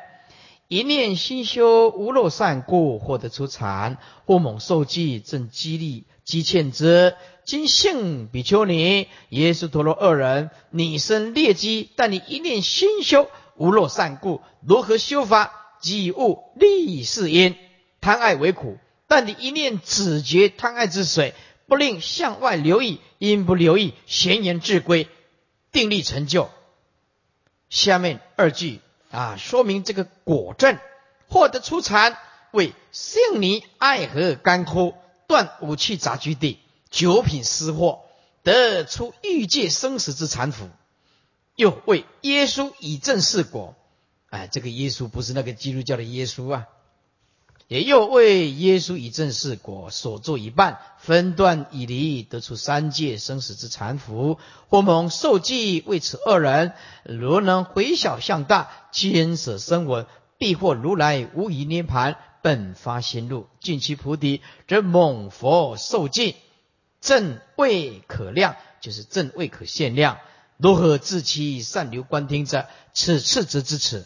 [0.69, 7.15] 一念心修无漏善故，获得出禅，或猛受记，正激励积欠之。
[7.47, 15.53] 今幸比丘尼、耶稣陀罗二人，你生劣迹，但你一念心修无若善故，如何修法？
[15.81, 17.55] 即悟利是因，
[18.01, 21.35] 贪爱为苦，但你一念止绝贪爱之水，
[21.69, 25.07] 不令向外流溢，因不流溢，闲言自归，
[25.71, 26.51] 定力成就。
[27.71, 28.81] 下面二句
[29.13, 30.79] 啊，说明这个果证
[31.29, 32.19] 获得出禅，
[32.51, 34.95] 为性尼爱河干枯，
[35.29, 36.59] 断五气杂居地。
[36.91, 38.03] 九品私货，
[38.43, 40.69] 得出欲界生死之残腐，
[41.57, 43.75] 又为耶稣以正是果。
[44.29, 46.67] 哎，这个耶稣不是那个基督教的耶稣啊，
[47.69, 54.39] 也又为耶稣以正是果所做一半，分段以离，得出三界生死之残腐。
[54.69, 56.73] 或蒙受记，为此二人，
[57.05, 60.07] 如能回小向大，坚舍声闻，
[60.39, 66.37] 必获如来无疑涅盘，本发心路，尽其菩提，则蒙佛受记。
[67.07, 70.19] 正未可量，就是正未可限量。
[70.57, 72.67] 如何自其善留观听者？
[72.93, 74.05] 此次之之耻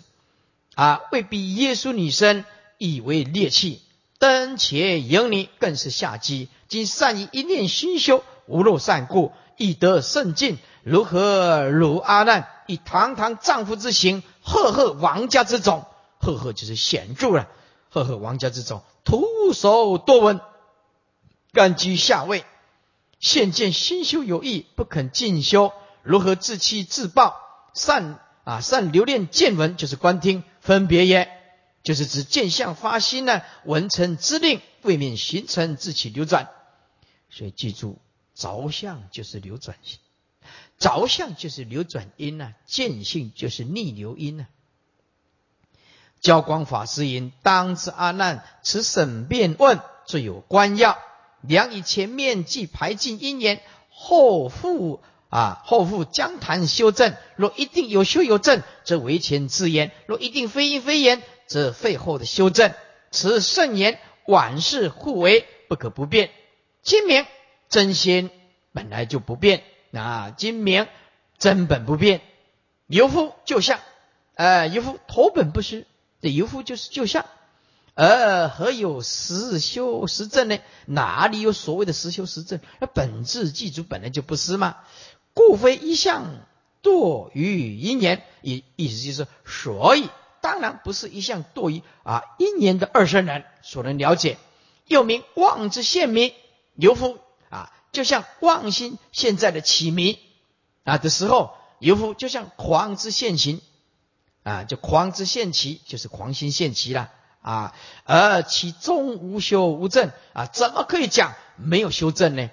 [0.74, 2.44] 啊，未必耶稣女身
[2.76, 3.80] 以为劣气，
[4.18, 6.50] 登且迎你，更是下机。
[6.68, 10.58] 今善以一念心修，无漏善故，亦得甚尽。
[10.82, 15.86] 如何如阿难以堂堂丈夫之行，赫赫王家之种，
[16.18, 17.48] 赫赫就是显著了。
[17.88, 20.40] 赫赫王家之种，徒手多闻，
[21.52, 22.44] 甘居下位。
[23.20, 27.36] 现见心修有益，不肯进修，如何自欺自暴？
[27.74, 31.30] 善啊，善留恋见闻，就是观听分别也，
[31.82, 33.42] 就是指见相发心呢。
[33.64, 36.48] 闻成之令，未免形成自起流转。
[37.28, 38.00] 所以记住，
[38.34, 39.98] 着相就是流转性，
[40.78, 44.46] 着相就是流转因呢，见性就是逆流因呢。
[46.20, 50.98] 教光法师言：当知阿难，此审辩问最有关要。
[51.42, 57.14] 良以前面既排尽因缘，后复啊，后复将谈修正。
[57.36, 62.72] 若一定有修有正，则为前自言；若一定非因非言，则废后的修正。
[63.10, 66.30] 此圣言，万事互为，不可不变。
[66.82, 67.26] 今明
[67.68, 68.30] 真心
[68.72, 70.86] 本来就不变啊，今明
[71.38, 72.20] 真本不变。
[72.86, 73.78] 由夫就相，
[74.34, 75.86] 呃，由夫头本不失，
[76.20, 77.24] 这由夫就是就相。
[77.94, 80.58] 而何有实修实证呢？
[80.86, 82.60] 哪里有所谓的实修实证？
[82.80, 84.76] 那本质记住本来就不是嘛？
[85.34, 86.46] 故非一向
[86.82, 90.08] 堕于因缘，意意思就是，所以
[90.40, 94.38] 当然不是一向堕于啊因缘的二圣人所能了解。
[94.86, 96.32] 又名妄之现迷，
[96.74, 100.18] 由夫啊，就像妄心现在的起迷
[100.84, 103.60] 啊的时候，由夫就像狂之现行
[104.42, 107.74] 啊，就狂之现起，就是狂心现起了啊。
[108.04, 112.50] 而其中无修无证啊，怎么可以讲没有修正呢？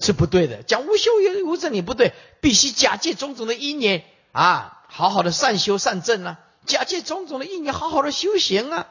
[0.00, 8.88] 是不对的，讲无修也无证也不对，必须假借种种的因缘啊，好好的善修善正啊，假借种种的因缘，好好的修行啊。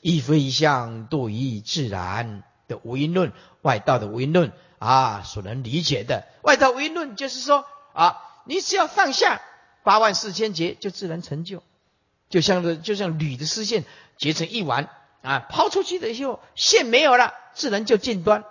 [0.00, 3.32] 亦非一向堕于自然的无因论，
[3.62, 6.24] 外道的无因论啊所能理解的。
[6.42, 9.42] 外道无因论就是说啊，你只要放下
[9.82, 11.62] 八万四千劫，就自然成就，
[12.32, 13.84] 就像这就像铝的丝线
[14.16, 14.88] 结成一丸
[15.20, 18.42] 啊，抛出去的以后线没有了，自然就尽端。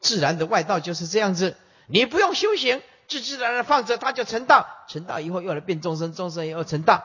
[0.00, 1.54] 自然的外道就是这样子，
[1.86, 4.66] 你不用修行，自自然然放着，它就成道。
[4.88, 7.04] 成道以后又来变众生，众生以后成道，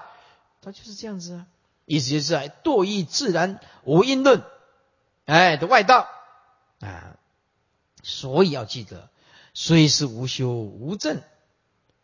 [0.62, 1.48] 它就是这样子啊。
[1.86, 4.42] 意思就是堕意自然无因论，
[5.26, 6.08] 哎的外道
[6.80, 7.18] 啊。
[8.04, 9.10] 所以要记得，
[9.54, 11.22] 虽是无修无证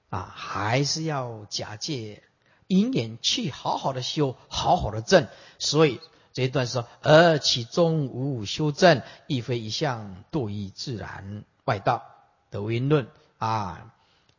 [0.09, 2.23] 啊，还是要假借
[2.67, 5.27] 因缘去好好的修，好好的证。
[5.59, 5.99] 所以。
[6.33, 12.03] 这一段说，而其中无修正，亦非一向堕于自然外道
[12.51, 13.07] 的因论
[13.39, 13.91] 啊。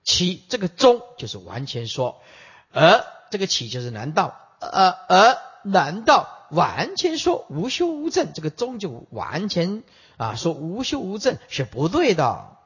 [0.04, 2.20] 其这个中就是完全说，
[2.72, 9.82] 而这个起就是难道，呃而难道完全说无修无正，这个中就完全
[10.16, 12.58] 啊说无修无正是不对的。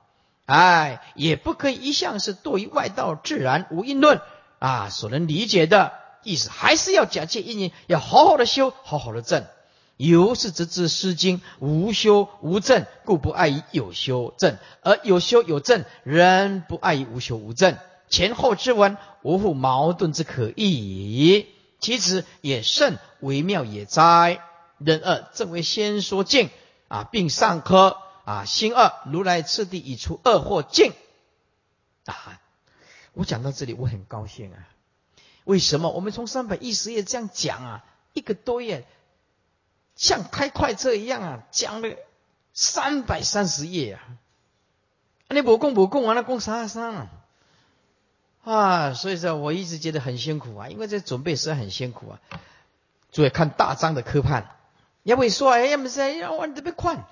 [0.45, 4.21] 哎，也不可以一向是堕于外道自然无因论
[4.63, 5.93] 啊所能理解的。
[6.23, 9.45] 意思还是要假借因缘，要好好的修，好好的正。
[9.97, 17.77] 由是直至《诗经》无修无正，故不爱于有修正；而有修有正，人不爱于无修无正。
[18.09, 21.49] 前后之文，无复矛盾之可议。
[21.81, 24.41] 其子也甚微妙也哉。
[24.79, 26.51] 人二正为先说净
[26.87, 30.93] 啊，并上科啊，心二如来次第已出二或净
[32.05, 32.39] 啊。
[33.15, 34.69] 我讲到这里，我很高兴啊。
[35.45, 37.85] 为什么我们从三百一十页这样讲啊？
[38.13, 38.85] 一个多月，
[39.97, 41.97] 像开快车一样啊，讲了
[42.53, 44.01] 三百三十页啊！
[45.31, 47.09] 你不供不供完了，供啥啥
[48.45, 48.95] 啊？
[48.95, 52.21] 所以说，我一直觉得很辛苦啊，因为这准备是很辛苦啊。
[53.11, 54.57] 注意看大章的科判，
[55.03, 57.05] 要不说哎，要不是要我特别快，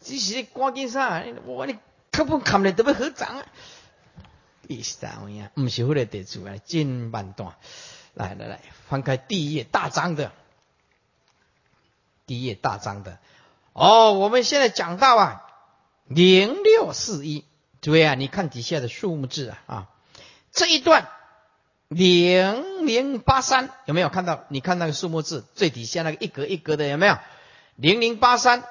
[0.00, 1.24] 只是关键啥？
[1.44, 1.78] 我你
[2.10, 3.46] 科判看的特别合章啊。
[4.66, 7.54] 第三样，唔是为了得主啊，进慢段。
[8.14, 10.32] 来来来，翻开第一页大章的，
[12.26, 13.18] 第一页大章的。
[13.72, 15.46] 哦，我们现在讲到啊，
[16.04, 17.46] 零六四一，
[17.80, 19.88] 注意啊，你看底下的数目字啊啊，
[20.52, 21.08] 这一段
[21.88, 24.44] 零零八三有没有看到？
[24.48, 27.16] 你看那个数目字最底下那个一格一格的有没有？
[27.76, 28.62] 零零八三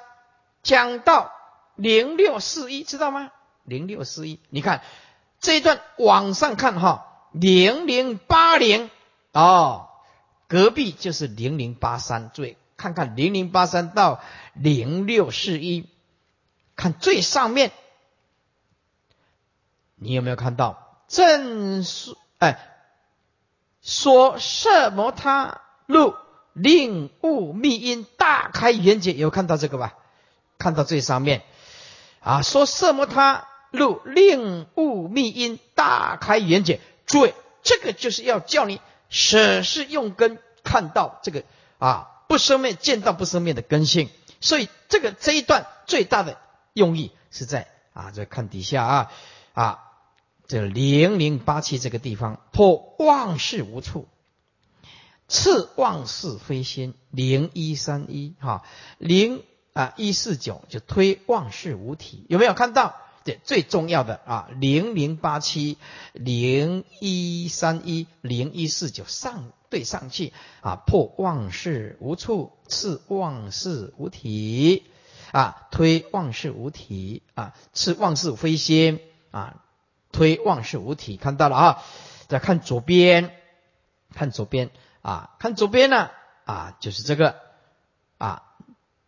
[0.62, 1.32] 讲到
[1.74, 3.32] 零六四一，知道吗？
[3.64, 4.82] 零六四一，你看。
[5.42, 8.90] 这一段往上看哈，零零八零
[9.32, 9.88] 哦，
[10.46, 14.20] 隔壁就是零零八三，注意看看零零八三到
[14.54, 15.88] 零六四一，
[16.76, 17.72] 看最上面，
[19.96, 21.02] 你有没有看到？
[21.08, 22.58] 正说哎，
[23.82, 26.14] 说色摩他路
[26.52, 29.94] 令物密因大开圆解，有看到这个吧？
[30.56, 31.42] 看到最上面
[32.20, 33.48] 啊，说色摩他。
[33.72, 41.42] 入令物密因大开眼界，诸位，这个就是要叫你舍是用根看到这个
[41.78, 44.10] 啊不生灭见到不生灭的根性，
[44.40, 46.38] 所以这个这一段最大的
[46.74, 49.12] 用意是在啊，再看底下啊
[49.54, 49.78] 啊
[50.46, 54.06] 这零零八七这个地方破妄事无处，
[55.28, 58.64] 次妄事非心零一三一哈
[58.98, 59.42] 零
[59.72, 62.96] 啊一四九就推妄事无体，有没有看到？
[63.24, 65.78] 对，最重要的啊，零零八七
[66.12, 74.84] 零一三一零一四九上对上去啊，破妄事无处，次妄事无体
[75.32, 79.00] 啊，推妄事无体啊，次妄事非心
[79.30, 79.62] 啊，
[80.10, 81.82] 推妄事无体，看到了啊。
[82.28, 83.30] 再看左边，
[84.14, 84.70] 看左边
[85.02, 86.08] 啊，看左边呢
[86.46, 87.36] 啊，就是这个
[88.16, 88.42] 啊，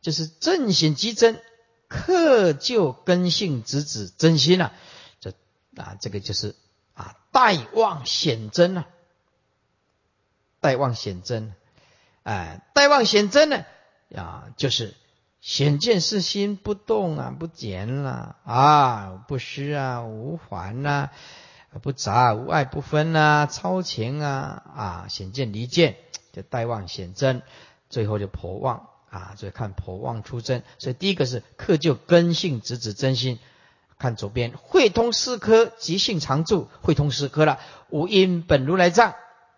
[0.03, 1.41] 就是正显即真，
[1.89, 4.72] 克就根性直指真心了。
[5.20, 5.32] 这
[5.76, 6.55] 啊，这个就是
[6.95, 8.87] 啊，待望显真了，
[10.61, 11.55] 待望显真，
[12.22, 13.64] 哎，待望显真呢
[14.14, 14.95] 啊，就是
[15.41, 21.11] 显见是心不动啊，不减了啊，不失啊，无还呐。
[21.82, 25.97] 不杂无碍不分呐，超前啊啊显见离见，
[26.32, 27.43] 就待望显真，
[27.91, 30.65] 最后就破望啊，所以看破妄出真。
[30.79, 33.39] 所以第一个是克就根性直指真心，
[33.97, 37.61] 看左边会通四科即性常住，会通四科了。
[37.91, 39.15] 五因本如来藏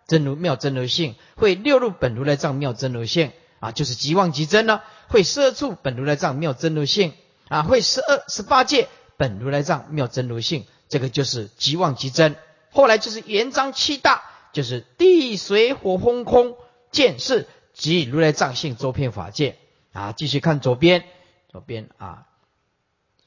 [0.07, 4.83] 真如妙真如性，会六入本如来藏妙真如性啊，就是即妄即真了。
[5.07, 7.13] 会十二处本如来藏妙真如性
[7.47, 8.87] 啊，会十二十八界
[9.17, 10.65] 本如来藏妙真如性。
[10.89, 12.35] 这个就是即妄即真，
[12.71, 14.21] 后来就是圆章七大，
[14.53, 16.55] 就是地水火风空
[16.91, 17.45] 见识
[17.77, 19.55] 即如来藏性周遍法界
[19.93, 20.11] 啊。
[20.11, 21.05] 继续看左边，
[21.49, 22.25] 左边啊，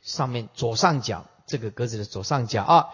[0.03, 2.89] 上面左上角这个格子的左上角啊，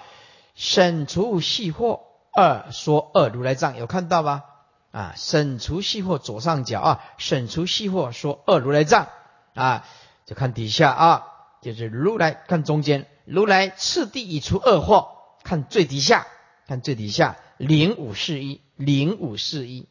[0.54, 2.00] 省除细惑
[2.32, 4.44] 二说二如来藏有看到吗？
[4.92, 9.08] 啊，省除细惑左上角啊，省除细惑说二如来藏
[9.54, 9.86] 啊，
[10.26, 11.26] 就看底下啊，
[11.62, 13.06] 就是如来看中间。
[13.24, 15.08] 如来次第已除二惑，
[15.42, 16.26] 看最底下，
[16.68, 19.88] 看最底下零五四一零五四一，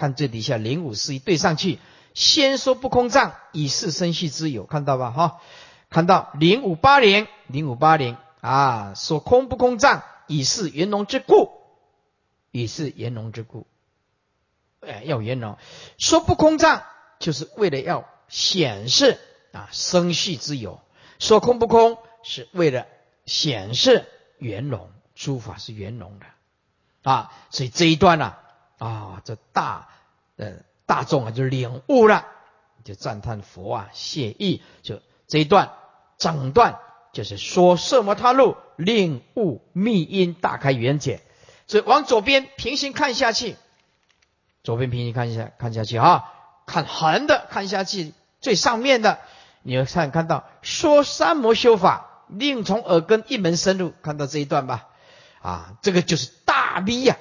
[0.00, 1.78] 看最底下零五四一对上去，
[2.14, 5.10] 先说不空藏，以示生系之有，看到吧？
[5.10, 5.40] 哈，
[5.90, 11.50] 看到零五八零零五八零啊，说空不空藏，以示圆融之故，
[12.50, 13.66] 以是圆融之故，
[14.80, 15.58] 哎，要圆融，
[15.98, 16.82] 说不空藏，
[17.18, 19.18] 就是为了要显示
[19.52, 20.80] 啊生系之有，
[21.18, 21.98] 说空不空。
[22.22, 22.86] 是为了
[23.24, 24.04] 显示
[24.36, 26.26] 圆融，诸法是圆融的
[27.02, 28.36] 啊，所以这一段呢，
[28.80, 29.88] 啊这大
[30.36, 30.54] 呃
[30.86, 32.26] 大众啊就领悟了，
[32.82, 35.70] 就赞叹佛啊，谢意，就这一段
[36.18, 36.80] 整段
[37.12, 41.20] 就是说色摩他路令悟密因大开圆解，
[41.68, 43.56] 所以往左边平行看下去，
[44.64, 46.32] 左边平行看一下看下去啊，
[46.66, 49.18] 看横的看下去最上面的，
[49.62, 52.08] 你要看看到说三摩修法。
[52.32, 54.86] 另从耳根一门深入，看到这一段吧？
[55.42, 57.16] 啊，这个就是大 V 呀。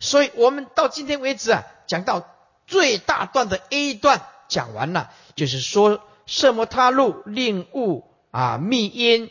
[0.00, 2.26] 所以我们到今天为止啊，讲到
[2.66, 9.30] 最大段的 A 段讲完了，就是说色摩他路令悟啊密因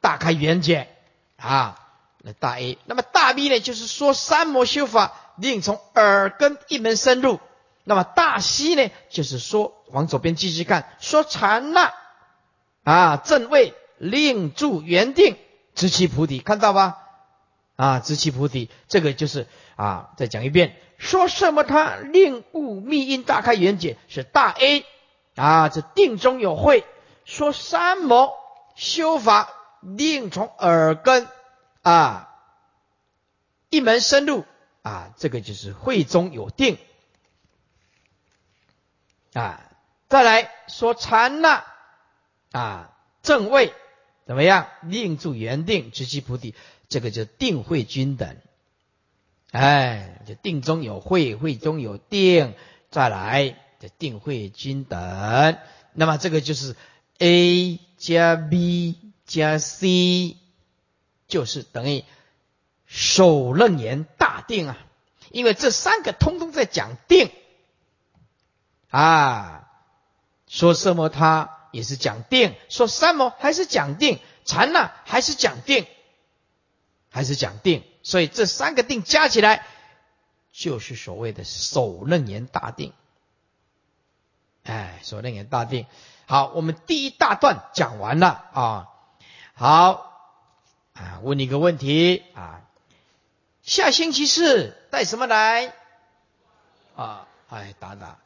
[0.00, 0.88] 大开圆解
[1.36, 1.78] 啊，
[2.22, 2.78] 那大 A。
[2.84, 7.40] 那么大 B 呢，就是说三摩修法令从耳根一门深入。
[7.84, 11.92] 那么大 C 呢，就是说往左边继续看，说禅那
[12.84, 13.74] 啊正位。
[13.98, 15.38] 令住原定，
[15.74, 16.98] 知其菩提，看到吧？
[17.76, 19.46] 啊，知其菩提，这个就是
[19.76, 21.62] 啊，再讲一遍，说什么？
[21.62, 24.86] 他令悟密因大开圆解是大 A
[25.34, 26.84] 啊，这定中有慧。
[27.26, 28.32] 说三摩
[28.76, 29.50] 修法
[29.80, 31.28] 令从耳根
[31.82, 32.30] 啊
[33.68, 34.44] 一门深入
[34.82, 36.78] 啊，这个就是慧中有定
[39.34, 39.60] 啊。
[40.08, 41.64] 再来说禅那
[42.52, 43.74] 啊正位。
[44.24, 44.66] 怎么样？
[44.82, 46.56] 令住原定，知其菩提，
[46.88, 48.36] 这个就定慧均等。
[49.50, 52.54] 哎，就定中有慧，慧中有定，
[52.90, 55.58] 再来就定慧均等。
[55.92, 56.76] 那么这个就是
[57.18, 60.36] A 加 B 加 C，
[61.28, 62.04] 就是等于
[62.86, 64.78] 首楞严大定啊！
[65.30, 67.30] 因为这三个通通在讲定
[68.90, 69.70] 啊，
[70.48, 71.52] 说什么他。
[71.72, 75.84] 也是讲定，说三摩还是讲定，禅呢还是讲定，
[77.16, 79.64] 还是讲定，所以这三个定加起来，
[80.52, 82.92] 就是所谓的首楞严大定。
[84.64, 85.86] 哎，首楞严大定。
[86.26, 88.88] 好，我们第一大段讲完了啊。
[89.54, 90.12] 好
[90.92, 92.60] 啊，问你一个问题啊，
[93.62, 95.72] 下星期四带什么来？
[96.96, 98.18] 啊，哎，打打，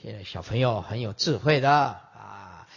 [0.00, 1.68] 现在小朋友很有智慧的。
[1.72, 2.68] 啊，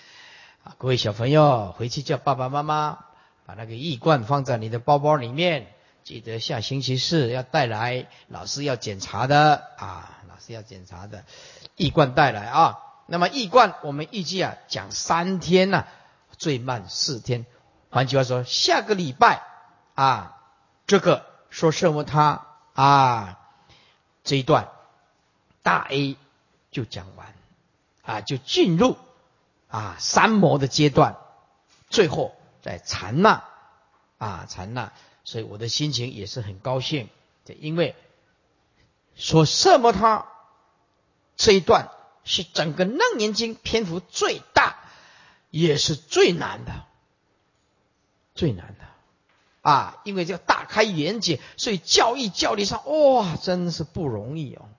[0.79, 3.05] 各位小朋友，回去叫爸爸妈妈
[3.45, 5.67] 把那个易罐放在你的包包里面，
[6.03, 11.25] 记得下星期四要带来，老师要检查的啊，老师要检查的
[11.75, 12.79] 易罐带来啊。
[13.05, 15.85] 那么易罐我们预计啊讲三天呢，
[16.37, 17.45] 最慢四天。
[17.89, 19.43] 换句话说，下个礼拜
[19.95, 20.41] 啊，
[20.87, 23.39] 这个说什么他啊
[24.23, 24.69] 这一段
[25.61, 26.17] 大 A
[26.71, 27.33] 就讲完
[28.03, 28.97] 啊，就进入。
[29.67, 31.17] 啊，三摩的阶段，
[31.89, 33.43] 最后在禅那
[34.17, 34.91] 啊禅那，
[35.23, 37.09] 所以我的心情也是很高兴，
[37.59, 37.95] 因为
[39.15, 40.25] 说色摩他
[41.35, 41.89] 这一段
[42.23, 44.77] 是整个《楞严经》篇幅最大，
[45.51, 46.85] 也是最难的，
[48.33, 48.85] 最难的
[49.61, 50.01] 啊！
[50.05, 54.69] 因为叫大开眼界，所以教义教理上哇，真是不容易哦，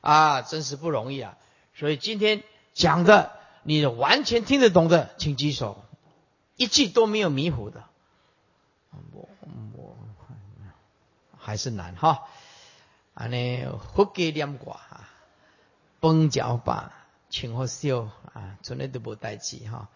[0.00, 1.36] 啊，真是不容易啊！
[1.74, 2.44] 所以今天
[2.74, 3.32] 讲的，
[3.64, 5.84] 你完全听得懂的，请举手，
[6.58, 7.84] 一句都没有迷糊的。
[9.12, 9.28] 我
[9.74, 9.96] 我
[11.38, 12.24] 还是难哈。
[13.14, 14.78] 啊，呢佛家念卦，
[16.00, 16.92] 崩脚吧，
[17.30, 19.88] 请喝笑啊，从来都无代志哈。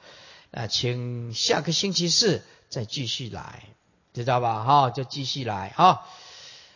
[0.53, 3.65] 啊，请下个星期四再继续来，
[4.15, 4.65] 知道吧？
[4.65, 6.07] 哈，就继续来哈。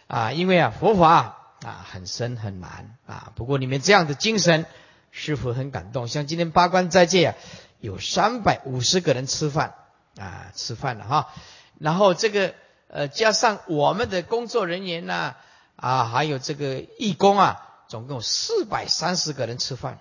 [0.08, 3.32] 啊，因为啊，佛法啊很深很难啊。
[3.36, 4.66] 不过你们这样的精神。
[5.18, 7.34] 师傅很感动，像今天八关斋戒啊，
[7.80, 9.74] 有三百五十个人吃饭
[10.18, 11.32] 啊，吃饭了哈。
[11.78, 12.54] 然后这个
[12.88, 15.34] 呃，加上我们的工作人员呢
[15.76, 19.98] 啊，还有这个义工啊，总共四百三十个人吃饭，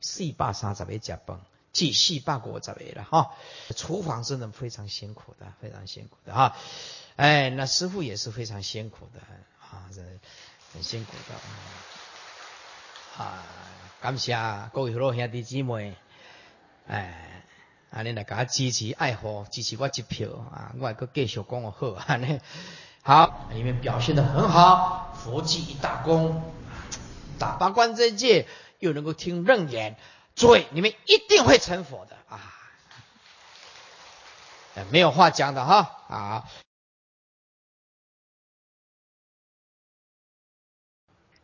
[0.00, 1.40] 四百三十位加班，
[1.72, 3.32] 继续八国十位了哈。
[3.76, 6.56] 厨房真的非常辛苦的，非常辛苦的哈。
[7.16, 9.20] 哎，那师傅也是非常辛苦的
[9.60, 10.00] 啊，这
[10.72, 13.44] 很辛苦的啊。
[14.00, 14.38] 感谢
[14.72, 15.96] 各位老兄弟姐妹，
[16.88, 17.44] 哎，
[17.90, 20.72] 安尼来给我支持爱护，支持我一票啊！
[20.80, 22.40] 我还个继续讲我好，安 尼
[23.02, 26.42] 好，你们表现的很好，佛记一大功，
[27.38, 29.96] 打八关斋戒又能够听楞严，
[30.34, 32.54] 诸位你们一定会成佛的啊！
[34.90, 36.48] 没有话讲的哈啊！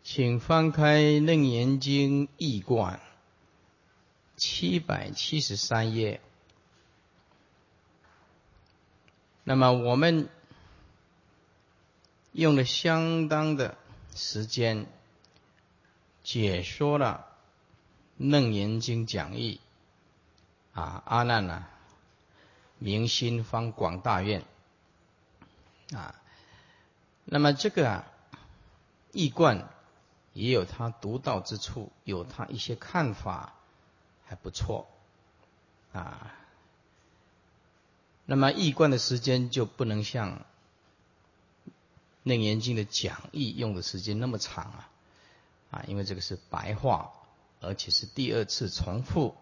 [0.02, 3.00] 请翻开《楞严经》义观
[4.36, 6.20] 七百七十三页。
[9.44, 10.28] 那么我们
[12.32, 13.76] 用了相当的
[14.14, 14.86] 时间
[16.22, 17.26] 解说了
[18.30, 19.60] 《楞严经》讲义。
[20.72, 21.66] 啊，阿难呢，
[22.78, 24.44] 明心方广大愿。
[25.92, 26.20] 啊，
[27.24, 28.06] 那么这个啊，
[29.12, 29.68] 易观。
[30.32, 33.54] 也有他独到之处，有他一些看法
[34.34, 34.88] 不错
[35.92, 36.34] 啊。
[38.26, 40.38] 那么译观的时间就不能像
[42.22, 44.90] 《楞严经》的讲义用的时间那么长啊
[45.70, 47.12] 啊，因为这个是白话，
[47.60, 49.36] 而且是第二次重复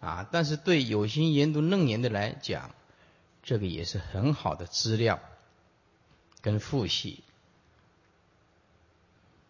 [0.00, 0.28] 啊。
[0.30, 2.74] 但是对有心研读楞严的来讲，
[3.42, 5.18] 这个也是很好的资料
[6.40, 7.24] 跟复习。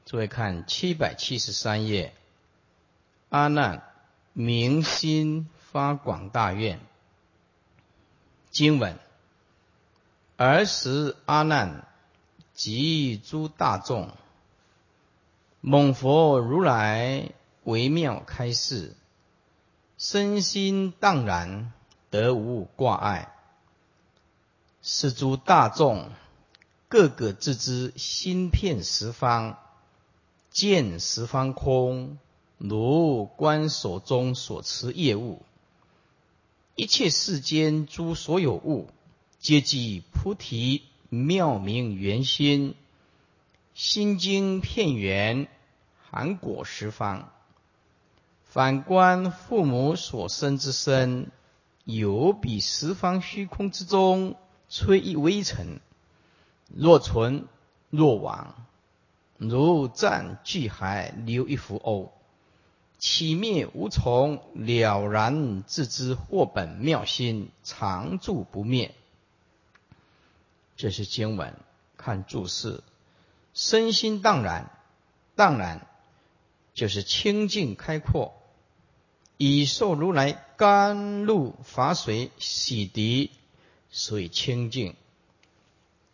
[0.06, 2.14] 诸位看七百七十三页，
[3.28, 3.82] 阿难
[4.38, 6.78] 明心发广大愿
[8.50, 8.98] 经文。
[10.36, 11.88] 儿时阿难
[12.52, 14.10] 及诸大众，
[15.62, 17.30] 蒙佛如来
[17.64, 18.94] 微妙开示，
[19.96, 21.72] 身心荡然，
[22.10, 23.32] 得无挂碍。
[24.82, 26.10] 是诸大众
[26.88, 29.56] 个个自知心片十方。
[30.50, 32.18] 见十方空，
[32.58, 35.42] 如观手中所持业物，
[36.74, 38.88] 一切世间诸所有物，
[39.38, 42.74] 皆即菩提妙明圆心。
[43.74, 45.48] 心经片圆，
[46.10, 47.30] 含果十方。
[48.42, 51.30] 反观父母所生之身，
[51.84, 54.34] 有比十方虚空之中，
[54.70, 55.80] 吹一微尘，
[56.74, 57.44] 若存
[57.90, 58.54] 若亡。
[59.36, 62.14] 如战巨海留一浮欧，
[62.98, 68.94] 起灭无从，了然自知或本妙心常住不灭。
[70.76, 71.54] 这是经文，
[71.96, 72.82] 看注释，
[73.54, 74.70] 身心荡然，
[75.34, 75.86] 荡然
[76.74, 78.34] 就是清净开阔，
[79.36, 83.30] 已受如来甘露法水洗涤，
[83.90, 84.96] 所以清净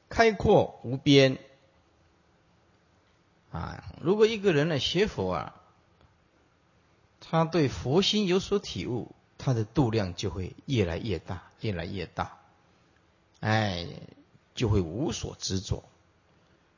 [0.08, 1.38] 开阔无边。
[3.50, 5.61] 啊，如果一个人呢学佛啊，
[7.32, 12.36] 他对佛心有所体悟，他的度量就会越来越大，越来越大，
[13.40, 13.88] 哎，
[14.54, 15.82] 就会无所执着，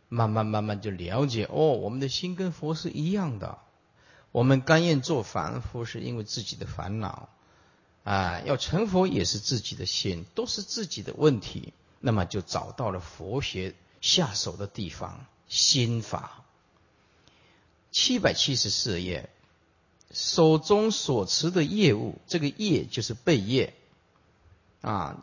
[0.09, 3.59] 慢慢慢慢就了解哦，我们的心跟佛是一样的，
[4.31, 7.31] 我们甘愿做凡夫是因为自己的烦恼，
[8.05, 16.45] 啊，要成佛也是自己的心，都是自己的问题，那么就找到了佛学下手的地方，心法。
[17.91, 19.31] 七百七十四页，
[20.15, 23.75] 手中所持的业物，这个业就是贝业
[24.81, 25.21] 啊。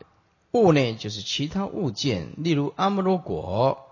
[0.52, 3.88] 物呢，就是其他物件，例如阿摩罗果。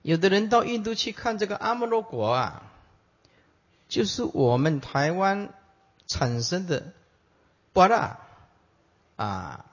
[0.00, 2.62] 有的人到印度去看这个阿摩罗果啊，
[3.88, 5.52] 就是我们台湾
[6.06, 6.94] 产生的
[7.74, 8.18] 巴拉
[9.16, 9.66] 啊，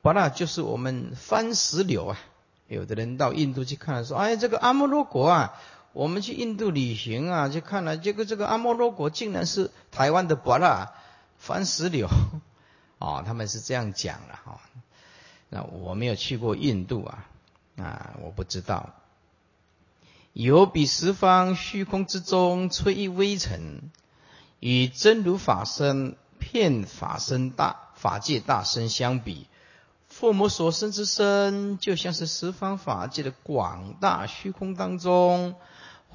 [0.00, 2.18] 巴拉就是我们番石榴啊。
[2.66, 5.60] 有的人到印度去看，说：“哎，这个阿摩罗果啊，
[5.94, 10.92] 我们去印度旅行啊，就看了这个这个阿摩罗果，竟然是台湾的巴拉
[11.38, 12.08] 番石榴。
[12.98, 14.60] ”哦，他们是这样讲了哈。
[15.50, 17.26] 那我没有去过印度啊，
[17.76, 18.90] 啊，我不知道。
[20.32, 23.90] 有比十方虚空之中吹一微尘，
[24.58, 29.46] 与真如法身遍法身大法界大身相比，
[30.08, 35.54] 父母所生之身，就像是十方法界的广大虚空当中，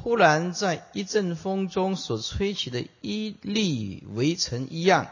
[0.02, 5.08] 忽然在一阵风中所吹起的一粒微尘一样。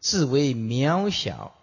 [0.00, 1.54] 自为渺小，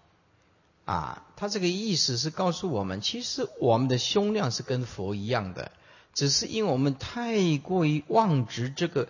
[0.86, 5.72] 啊，他这个意思是告诉我们，其实我们的胸量是跟佛一样的，
[6.14, 9.10] 只是因为我们太过于妄执这个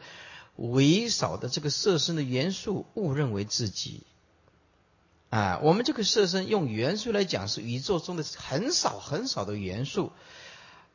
[0.55, 4.03] 微少的这个色身的元素，误认为自己，
[5.29, 10.13] 啊，我们这个色身用元素来讲是宇宙中的很少很少的元素，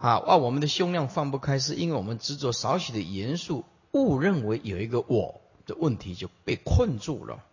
[0.02, 7.44] 啊，哇，我们的胸量放不开，是因为我们执着少许的元素，误认为有一个我的问题就被困住了。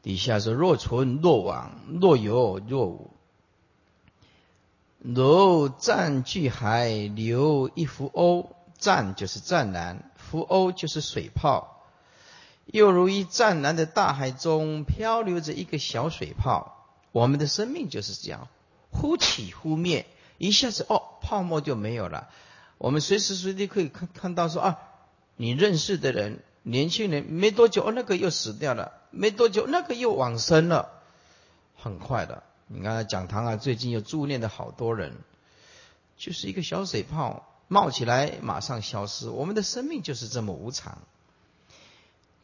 [0.00, 3.10] 底下是若存若亡，若有若无。
[4.98, 8.46] 如湛巨海流一浮鸥，
[8.78, 11.82] 湛就是湛蓝，浮鸥就是水泡。
[12.64, 16.86] 又如一湛蓝的大海中漂流着一个小水泡。
[17.12, 18.48] 我们的生命就是这样，
[18.90, 20.06] 忽起忽灭，
[20.42, 22.28] 一下子哦，泡沫就没有了。
[22.78, 24.78] 我们随时随地可以看看到说啊，
[25.36, 26.42] 你认识的人。
[26.64, 31.02] 年轻人没多久，那个又死掉了；没多久，那个又往生了，
[31.76, 32.44] 很快的。
[32.68, 35.12] 你看讲堂啊，最近又助念的好多人，
[36.16, 39.28] 就是一个小水泡冒起来，马上消失。
[39.28, 40.98] 我们的生命就是这么无常，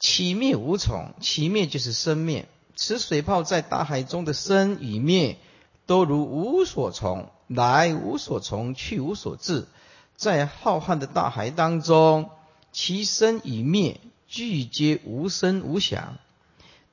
[0.01, 2.49] 起灭无从，起灭就是生灭。
[2.75, 5.39] 此水泡在大海中的生与灭，
[5.87, 9.67] 都如无所从，来无所从，去无所至，
[10.17, 12.31] 在浩瀚的大海当中。
[12.71, 16.19] 其生已灭，俱皆无声无响。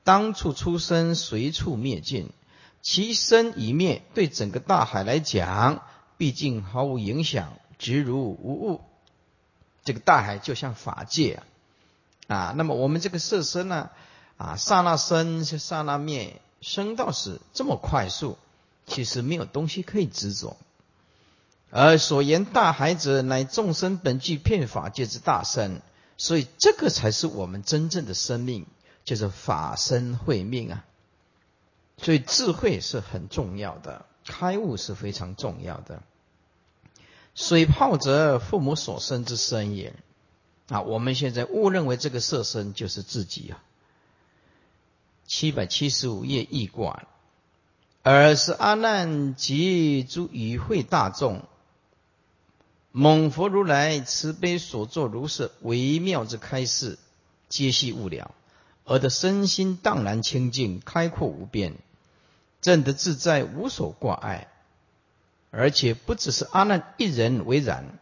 [0.04, 2.30] 当处出生，随处灭尽。
[2.82, 5.84] 其生已灭，对整个大海来讲，
[6.18, 8.82] 毕竟毫无影响，直如无物。
[9.84, 11.44] 这个大海就像法界
[12.28, 13.90] 啊，啊，那么我们这个色身呢，
[14.38, 18.38] 啊，刹那生刹那灭，生到死这么快速，
[18.86, 20.58] 其实没有东西可以执着。
[21.72, 25.82] 而所言大海者，乃众生本具遍法界之大身，
[26.18, 28.66] 所以这个才是我们真正的生命，
[29.04, 30.86] 就是法身慧命啊。
[31.98, 36.02] 所以智慧是很重要的，开悟是非常重要的。
[37.34, 39.94] 水泡者，父母所生之身也
[40.68, 40.82] 啊。
[40.82, 43.64] 我们现在误认为这个色身就是自己啊。
[45.26, 47.08] 七百七十五页易卦，
[48.08, 51.42] 而是阿难及诸与会大众。
[52.92, 57.00] 蒙佛如来慈悲所作如是微妙之开示，
[57.50, 58.36] 皆系悟了，
[58.84, 61.78] 而得身心荡然清净，开阔无边，
[62.62, 64.50] 正得自在，无所挂碍。
[65.50, 67.98] 而且不只是阿难一人为然，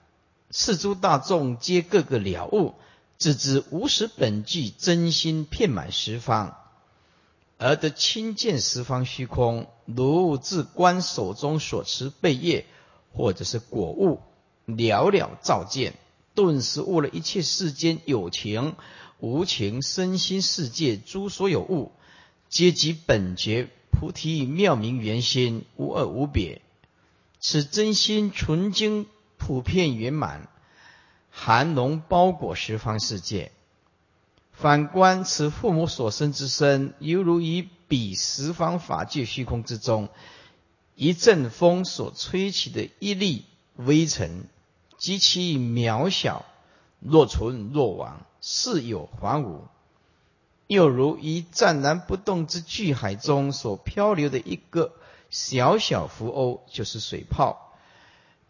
[0.51, 2.73] 四诸大众皆个个了悟，
[3.17, 6.57] 自知无始本具真心遍满十方，
[7.65, 12.65] 而得亲见十方虚空，如自观手中所持贝叶，
[13.13, 14.19] 或者是果物。
[14.65, 15.93] 了了照见，
[16.35, 18.75] 顿时悟了一切世间有情、
[19.19, 21.93] 无情、身心世界诸所有物，
[22.49, 26.61] 皆即本觉菩提妙明圆心，无二无别。
[27.39, 29.05] 此真心纯净
[29.37, 30.49] 普遍圆满，
[31.31, 33.53] 含容包裹十方世界。
[34.53, 40.07] 反观此父母所生之身，犹如于彼十方法界虚空之中，
[40.95, 43.45] 一阵风所吹起的一粒
[43.75, 44.45] 微尘。
[44.97, 46.45] 极其渺小，
[47.01, 49.65] 若存若亡，似有还无。
[50.67, 54.93] 又如一湛然不动之巨海中所漂流的一个
[55.29, 57.73] 小小浮鸥，就是水泡。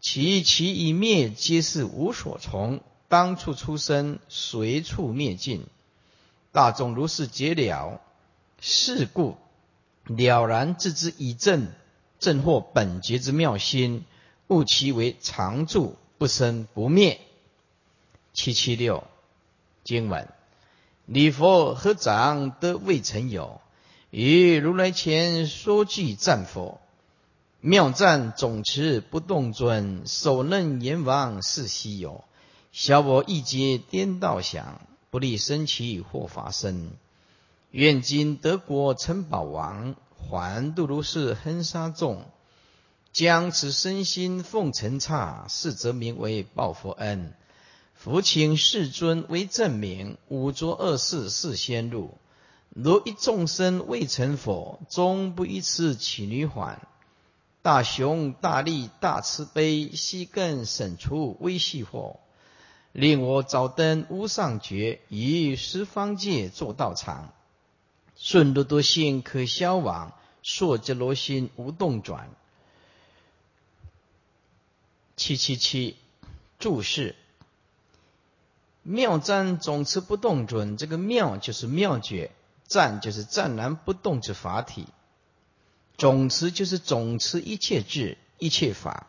[0.00, 2.80] 其其一灭，皆是无所从。
[3.08, 5.66] 当处出生，随处灭尽。
[6.54, 8.00] 大众如是解了，
[8.60, 9.36] 是故
[10.04, 11.66] 了然自知以正
[12.20, 14.04] 正获本觉之妙心，
[14.46, 15.96] 悟其为常住。
[16.16, 17.20] 不生不灭，
[18.32, 19.02] 七七六
[19.82, 20.28] 经文：
[21.06, 23.60] 礼佛合掌得未曾有，
[24.10, 26.80] 于如来前说句赞佛，
[27.60, 32.24] 妙赞总持不动尊，首楞阎王是稀有。
[32.70, 34.80] 小我一劫颠倒想，
[35.14, 36.90] 不利生起或法身。
[37.70, 42.24] 愿今得国成宝王，还度如是恨沙众。
[43.12, 47.32] 将此身心奉承刹，是则名为报佛恩。
[47.94, 52.18] 福请世尊为证明，五浊恶世是仙路。
[52.70, 56.80] 若一众生未成佛，终不一次起女还。
[57.62, 62.16] 大雄大力大慈悲，悉更审除微细惑，
[62.94, 67.32] 令我早登无上觉，以十方界作道场。
[68.16, 70.12] 顺多多心可消亡，
[70.44, 72.30] 烁则罗心无动转。
[75.16, 75.96] 七七七
[76.60, 77.16] 注释：
[78.84, 82.30] 妙赞总持不动准，这个妙就是妙觉。
[82.66, 84.86] 暂就是湛然不动之法体，
[85.98, 89.06] 总持就是总持一切智一切法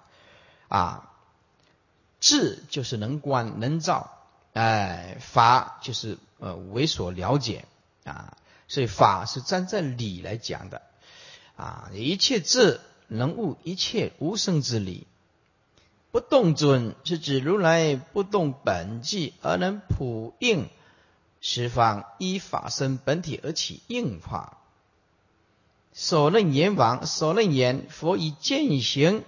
[0.67, 1.14] 啊，
[2.19, 4.11] 智就是能观能照，
[4.53, 7.65] 哎，法就是呃为所了解
[8.03, 8.37] 啊，
[8.67, 10.81] 所以法是站在理来讲的
[11.55, 15.07] 啊，一切智能悟一切无生之理，
[16.11, 20.69] 不动尊是指如来不动本际而能普应。
[21.41, 24.57] 十方依法身本体而起应化，
[25.93, 29.23] 所论言王，所论言佛以践行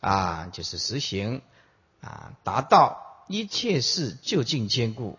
[0.00, 1.40] 啊，就是实行
[2.04, 5.18] 啊，达到一切事究竟坚固，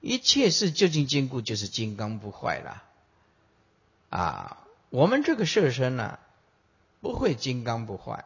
[0.00, 2.82] 一切事究竟坚固就是金刚不坏了
[4.10, 4.58] 啊。
[4.90, 6.18] 我们这个色身呢，
[7.00, 8.24] 不会金刚不坏，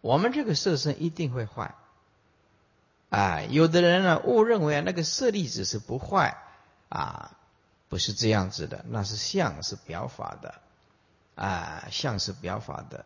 [0.00, 1.74] 我们这个色身一定会坏。
[3.10, 6.38] 啊，有的人呢误认为啊，那个色粒子是不坏。
[6.90, 7.36] 啊，
[7.90, 10.54] 不是这样子的，那是相是表法的，
[11.34, 13.04] 啊，相是表法的。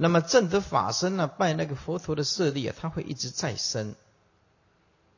[0.00, 3.96] 那么正德法身呢，拜那个佛陀的舍利啊，他会一直再生。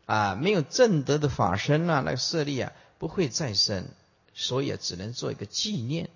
[0.07, 3.89] 啊，没有正德的法身啊，那个舍利啊，不会再生，
[4.33, 6.09] 所以啊，只能做一个纪念。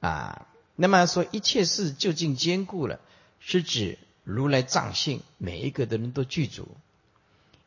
[0.00, 0.46] 啊，
[0.76, 3.00] 那么说一切事究竟坚固了，
[3.40, 6.68] 是指如来藏性，每一个的人都具足。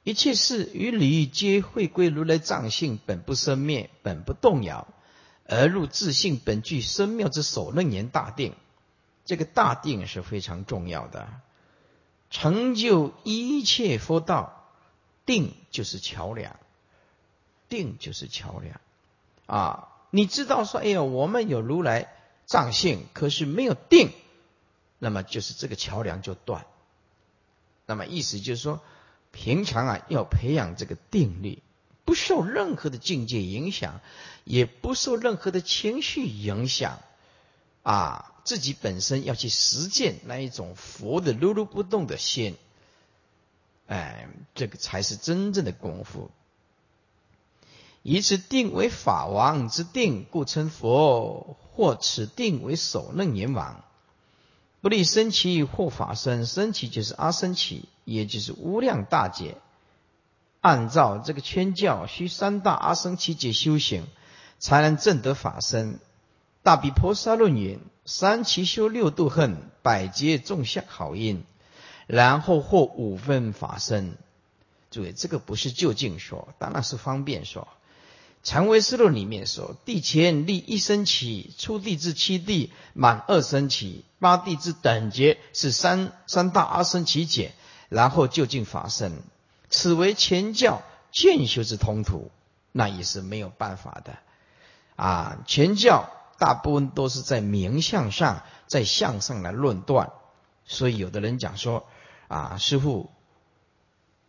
[0.04, 4.88] 一切事与理皆会归如来藏性，本不生灭，本不动摇，
[5.48, 8.54] 而入自性本具深妙之首楞严大定。
[9.26, 11.28] 这个大定是非常重要的，
[12.30, 14.70] 成就一切佛道，
[15.26, 16.58] 定就是桥梁，
[17.68, 18.80] 定就是桥梁
[19.48, 19.90] 啊！
[20.12, 22.14] 你知道说，哎呀，我们有如来
[22.46, 24.12] 藏性，可是没有定，
[25.00, 26.66] 那么就是这个桥梁就断。
[27.86, 28.82] 那么意思就是说。
[29.38, 31.62] 平常啊，要培养这个定力，
[32.06, 34.00] 不受任何的境界影响，
[34.46, 37.00] 也不受任何的情绪影响，
[37.84, 42.56] 啊，自己本身要去实践那一种佛的如如不动的心，
[43.88, 46.32] 哎，这个才是真正的功夫。
[48.04, 53.84] 以此定为法王之定，故称佛；或此定为首楞严王。
[54.80, 59.58] 不立升起或法身，升起就是阿僧起，也就是无量大劫。
[60.62, 64.06] 按照这个圈教，需三大阿僧起劫修行，
[64.60, 66.00] 才能证得法身。
[66.66, 71.44] 大比婆沙论云：三七修六度恨，百劫种下好因，
[72.08, 74.18] 然后获五分法身。
[74.90, 77.68] 注意，这个不是就近说，当然是方便说。
[78.42, 87.54] 禅微思路里面说：地前立一生起，初地至七地满二生起，八地之等觉是三三大阿僧起解，
[87.90, 89.14] 然后就近法身。
[89.70, 92.32] 此为前教渐修之通途，
[92.72, 94.18] 那也是没有办法的
[94.96, 95.44] 啊！
[95.46, 100.12] 前教大部分都是在名相上，在相上来论断，
[100.66, 101.86] 所以有的人讲说
[102.28, 103.10] 啊，师傅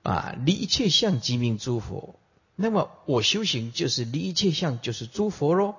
[0.03, 2.15] 啊，离一切相即名诸佛。
[2.55, 5.75] 那么我修行就是离一切相，就是诸佛喽。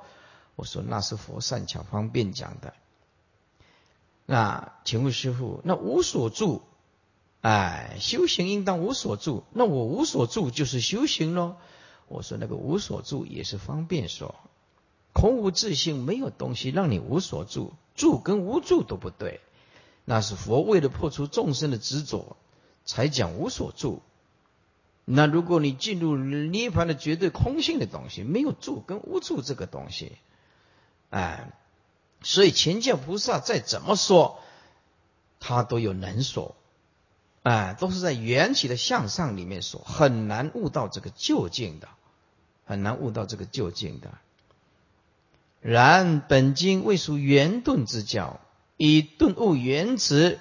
[0.55, 2.73] 我说那是佛善巧方便讲的。
[4.25, 6.61] 那请问师傅，那无所住，
[7.41, 9.43] 哎，修行应当无所住。
[9.53, 11.55] 那我无所住就是修行喽。
[12.07, 14.35] 我说那个无所住也是方便说，
[15.17, 19.41] 空无自性，没有东西让你无所住，住跟无住都不对。
[20.05, 22.37] 那是佛为了破除众生的执着，
[22.85, 24.03] 才讲无所住。
[25.05, 30.11] 那如果你进入涅槃的绝对空性的东西，没有住跟无住这个东西，
[31.09, 31.51] 哎，
[32.21, 34.39] 所以前教菩萨再怎么说，
[35.39, 36.55] 他都有能说，
[37.41, 41.87] 哎，都是在缘起的向上里面说，很难悟到这个究竟的，
[42.65, 44.11] 很难悟到这个究竟的。
[45.61, 48.39] 然本经未属圆顿之教，
[48.77, 50.39] 以顿悟原词，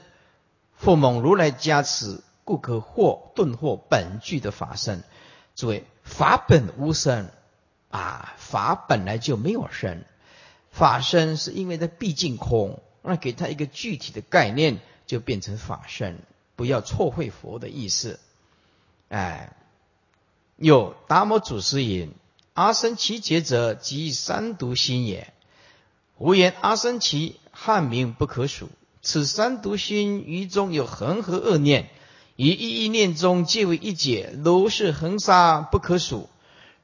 [0.79, 5.03] 或蒙如来加持，故可获顿获本具的法身。
[5.55, 7.31] 诸位，法本无生
[7.91, 10.05] 啊，法本来就没有生，
[10.71, 16.19] 法身是因为它毕竟空，那给它一个具体的概念，就变成法身。
[16.57, 18.21] 不要错会佛的意思。
[19.09, 19.57] 哎，
[20.57, 22.11] 有达摩祖师言。
[22.57, 25.35] 阿僧祇劫者，即三毒心也。
[26.17, 28.71] 无言阿僧祇，汉名不可数。
[29.03, 31.91] 此三毒心于中有恒河恶念，
[32.37, 36.31] 于一一念中皆为一解，如是恒沙不可数。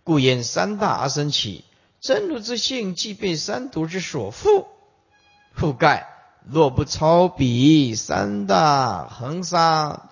[0.05, 1.63] 故言三大阿僧祇，
[2.03, 4.67] 真如之性，即被三毒之所覆
[5.59, 6.07] 覆盖。
[6.47, 10.11] 若不超彼三大恒沙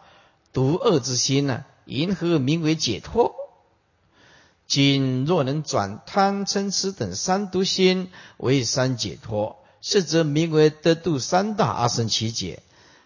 [0.54, 1.66] 毒恶之心呢？
[1.84, 3.34] 因何名为解脱？
[4.70, 12.62] 今若能转贪嗔痴等三毒心为三解脱，是则名为得度三大阿僧祇劫。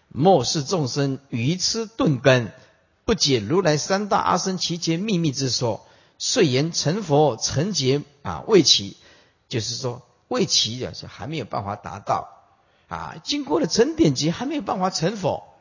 [0.09, 2.51] 莫视众生愚痴钝根，
[3.03, 5.87] 不解如来三大阿僧祇劫秘密之说，
[6.19, 8.95] 遂言成佛成劫啊未起，
[9.49, 12.29] 就是说未起的是还没有办法达到
[12.87, 15.54] 啊，经过了成点劫还没有办法成佛。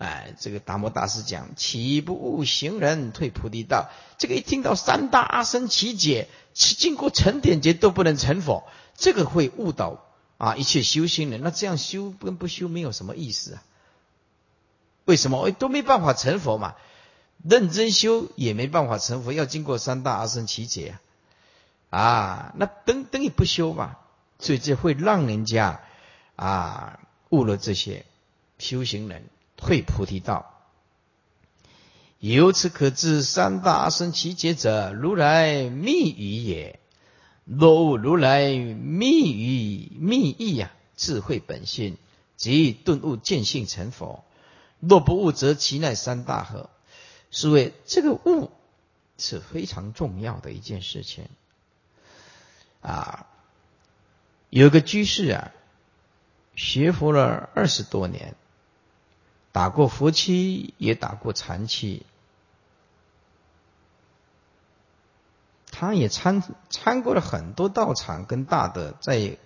[0.00, 8.64] 哎，这个达摩大师讲：“岂不悟行人退菩提道？”这个一听到三大阿僧祇劫，经过成点劫都不能成佛，
[8.96, 10.02] 这个会误导
[10.38, 11.42] 啊一切修行人。
[11.42, 13.62] 那这样修跟不修没有什么意思啊？
[15.04, 15.50] 为什么？
[15.50, 16.76] 都没办法成佛嘛？
[17.44, 20.96] 认真修也没办法成佛，要经过三大阿僧祇劫
[21.90, 22.00] 啊！
[22.00, 23.98] 啊，那等等于不修嘛？
[24.38, 25.82] 所以这会让人家
[26.36, 28.06] 啊误了这些
[28.58, 29.26] 修行人。
[29.60, 30.64] 会菩提道，
[32.18, 36.80] 由此可知，三大阿僧祇劫者，如来密语也。
[37.44, 41.98] 若悟如来密语密意呀，智慧本性，
[42.36, 44.24] 即顿悟见性成佛。
[44.80, 46.70] 若不悟，则其乃三大何？
[47.30, 48.50] 是谓这个悟
[49.18, 51.26] 是非常重要的一件事情
[52.80, 53.26] 啊。
[54.48, 55.52] 有个居士啊，
[56.56, 58.34] 学佛了二十多年。
[59.52, 62.06] 打过佛七，也打过禅七，
[65.72, 69.38] 他也参参过了很多道场跟大的，在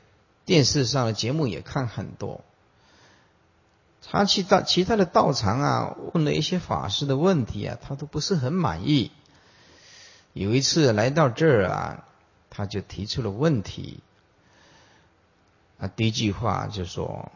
[0.45, 2.43] 电视上的节目也看很多。
[4.03, 9.11] 他去到其他的道场啊，问了一些法师的问题啊，他都不是很满意。
[10.35, 12.05] 有一次来到这儿啊，
[12.51, 14.01] 他就提出了问题，
[15.79, 17.33] 啊，第一句话就说。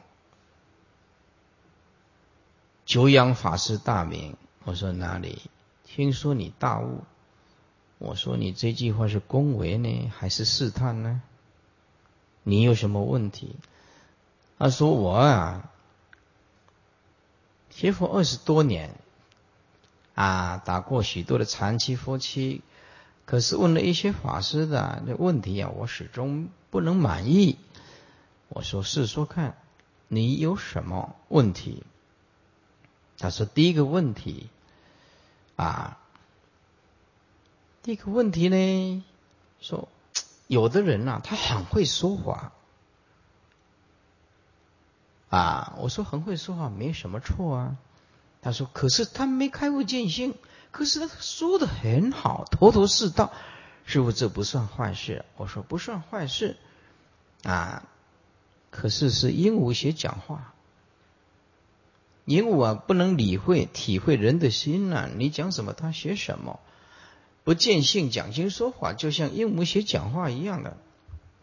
[2.88, 4.34] 久仰法师大名，
[4.64, 5.42] 我说哪里？
[5.84, 7.02] 听说你大悟，
[7.98, 11.20] 我说你这句话是恭维呢，还是试探呢？
[12.44, 13.56] 你有什么问题？
[14.58, 15.70] 他说我啊，
[17.68, 18.94] 学佛二十多年，
[20.14, 22.62] 啊，打过许多的长期佛期，
[23.26, 27.58] 可是问了一些法师的那问题啊，我始终不能满意。
[28.48, 29.58] 我说是说看，
[30.08, 31.82] 你有什么问题？
[33.18, 34.48] 他说：“第一个问题，
[35.56, 35.98] 啊，
[37.82, 39.04] 第一个问题呢，
[39.60, 39.88] 说
[40.46, 42.52] 有的人呐，他很会说话，
[45.30, 47.76] 啊，我说很会说话没什么错啊。
[48.40, 50.36] 他说，可是他没开悟见性，
[50.70, 53.32] 可是他说的很好，头头是道，
[53.84, 55.24] 师傅这不算坏事。
[55.36, 56.56] 我说不算坏事，
[57.42, 57.82] 啊，
[58.70, 60.54] 可是是鹦鹉学讲话。”
[62.28, 65.08] 鹦鹉啊，不能理会、体会人的心呐。
[65.16, 66.60] 你讲什么，他学什么。
[67.42, 70.76] 不见性讲经说法，就像鹦鹉学讲话一样的。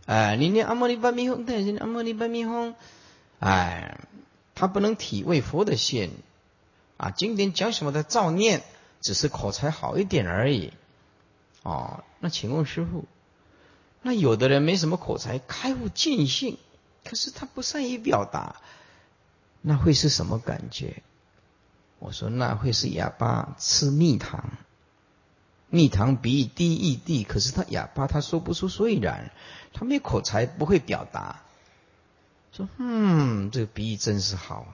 [0.05, 2.75] 哎，你念阿弥陀佛，但是阿弥陀佛，
[3.39, 3.99] 哎，
[4.53, 6.11] 他不能体会佛的心
[6.97, 7.09] 啊。
[7.09, 8.61] 经典讲什么的照念，
[9.01, 10.71] 只是口才好一点而已。
[11.63, 13.05] 哦，那请问师傅，
[14.03, 16.59] 那有的人没什么口才，开悟见性，
[17.03, 18.57] 可是他不善于表达。
[19.67, 21.01] 那会是什么感觉？
[21.97, 24.51] 我说那会是哑巴吃蜜糖，
[25.69, 29.31] 蜜糖比低一滴，可是他哑巴，他说不出所以然，
[29.73, 31.41] 他没口才，不会表达。
[32.51, 34.67] 说嗯，这个比喻真是好。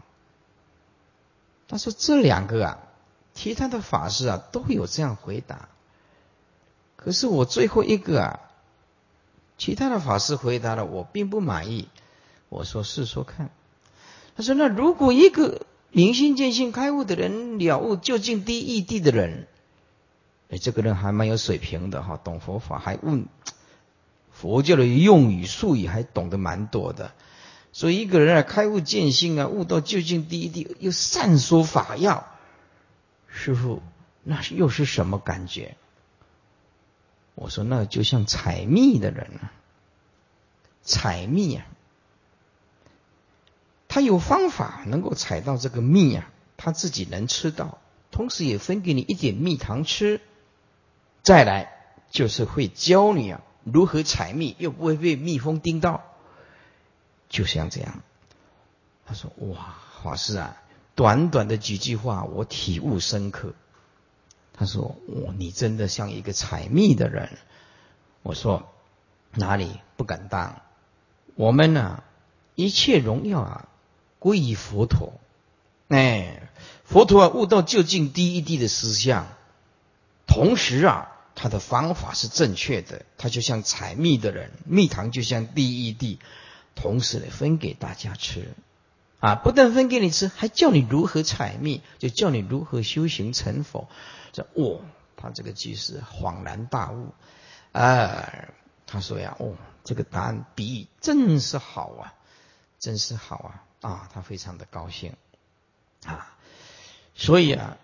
[1.70, 2.80] 他说这两个啊，
[3.34, 5.70] 其他的法师啊都有这样回答，
[6.98, 8.40] 可是我最后一个啊，
[9.58, 11.88] 其他的法师回答了，我并不满意。
[12.50, 13.52] 我说是说看。
[14.36, 19.48] 他说：“那如果一个明心见性开悟的人了悟究竟第一地的人，
[20.50, 23.26] 哎，这个人还蛮有水平的哈，懂佛法，还问
[24.32, 27.12] 佛教的用语术语还懂得蛮多的。
[27.74, 32.28] 所以一个人啊，开悟见性啊，悟到究竟第一地，又善说法要，
[33.28, 33.82] 师傅，
[34.24, 35.76] 那又是什么感觉？
[37.36, 39.54] 我说，那就像采蜜的人啊，
[40.84, 41.66] 采蜜啊，
[43.94, 47.80] 他有方法能够采到这个蜜啊，他自己能吃到，
[48.10, 50.22] 同时也分给你一点蜜糖吃。
[51.24, 51.74] 再来
[52.10, 56.04] 就是会教你啊，如何采蜜，又不会被蜜蜂叮到。
[57.28, 58.02] 就像这样，
[59.06, 60.56] 他说：“哇，法师啊，
[60.96, 63.54] 短短的几句话，我体悟深刻。”
[64.56, 64.96] 他说
[65.28, 67.38] ：“哇，你真的像一个采蜜的人。”
[68.24, 68.70] 我说
[69.36, 70.62] ：“哪里不敢当？
[71.36, 72.04] 我们呢，
[72.56, 73.68] 一切荣耀啊，
[74.22, 75.14] 归于佛陀。
[75.88, 76.48] 哎，
[76.86, 79.26] 佛陀啊，悟到究竟第一地的思想，
[80.28, 83.04] 同时啊，他的方法是正确的。
[83.18, 86.20] 他就像采蜜的人，蜜糖就像第一地。”
[86.74, 88.54] 同时呢，分给大家吃，
[89.20, 93.90] 啊，不但分给你吃，还教你如何采蜜，就教你如何修行成佛。
[94.32, 94.80] 这哦，
[95.18, 97.10] 他这个居士恍然大悟，
[97.74, 98.48] 啊，
[98.88, 102.14] 他说呀，哦，这个答案比喻真是好啊，
[102.80, 105.16] 真是好啊，啊，他非常的高兴，
[106.06, 106.38] 啊，
[107.14, 107.78] 所以啊，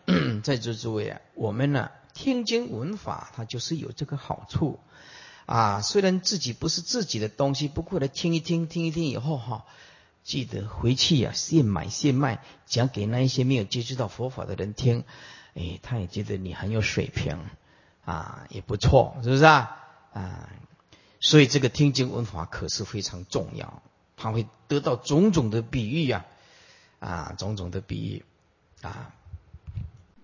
[0.43, 4.79] 在座诸位啊，我们呢听经闻法，它就是有这个好处。
[5.45, 9.65] 啊，虽然自己不是自己的东西，不过来听一听，听一听以后哈，
[10.25, 15.05] 记得回去呀，现买现卖，讲给那一些没有接触到佛法的人听，
[15.53, 17.39] 哎，他也觉得你很有水平，
[18.03, 19.77] 啊，也不错，是不是啊？
[20.11, 20.49] 啊，
[21.21, 23.81] 所以这个听经闻法可是非常重要，
[24.17, 26.25] 他会得到种种的比喻呀，
[26.99, 28.25] 啊，种种的比喻，
[28.81, 29.13] 啊。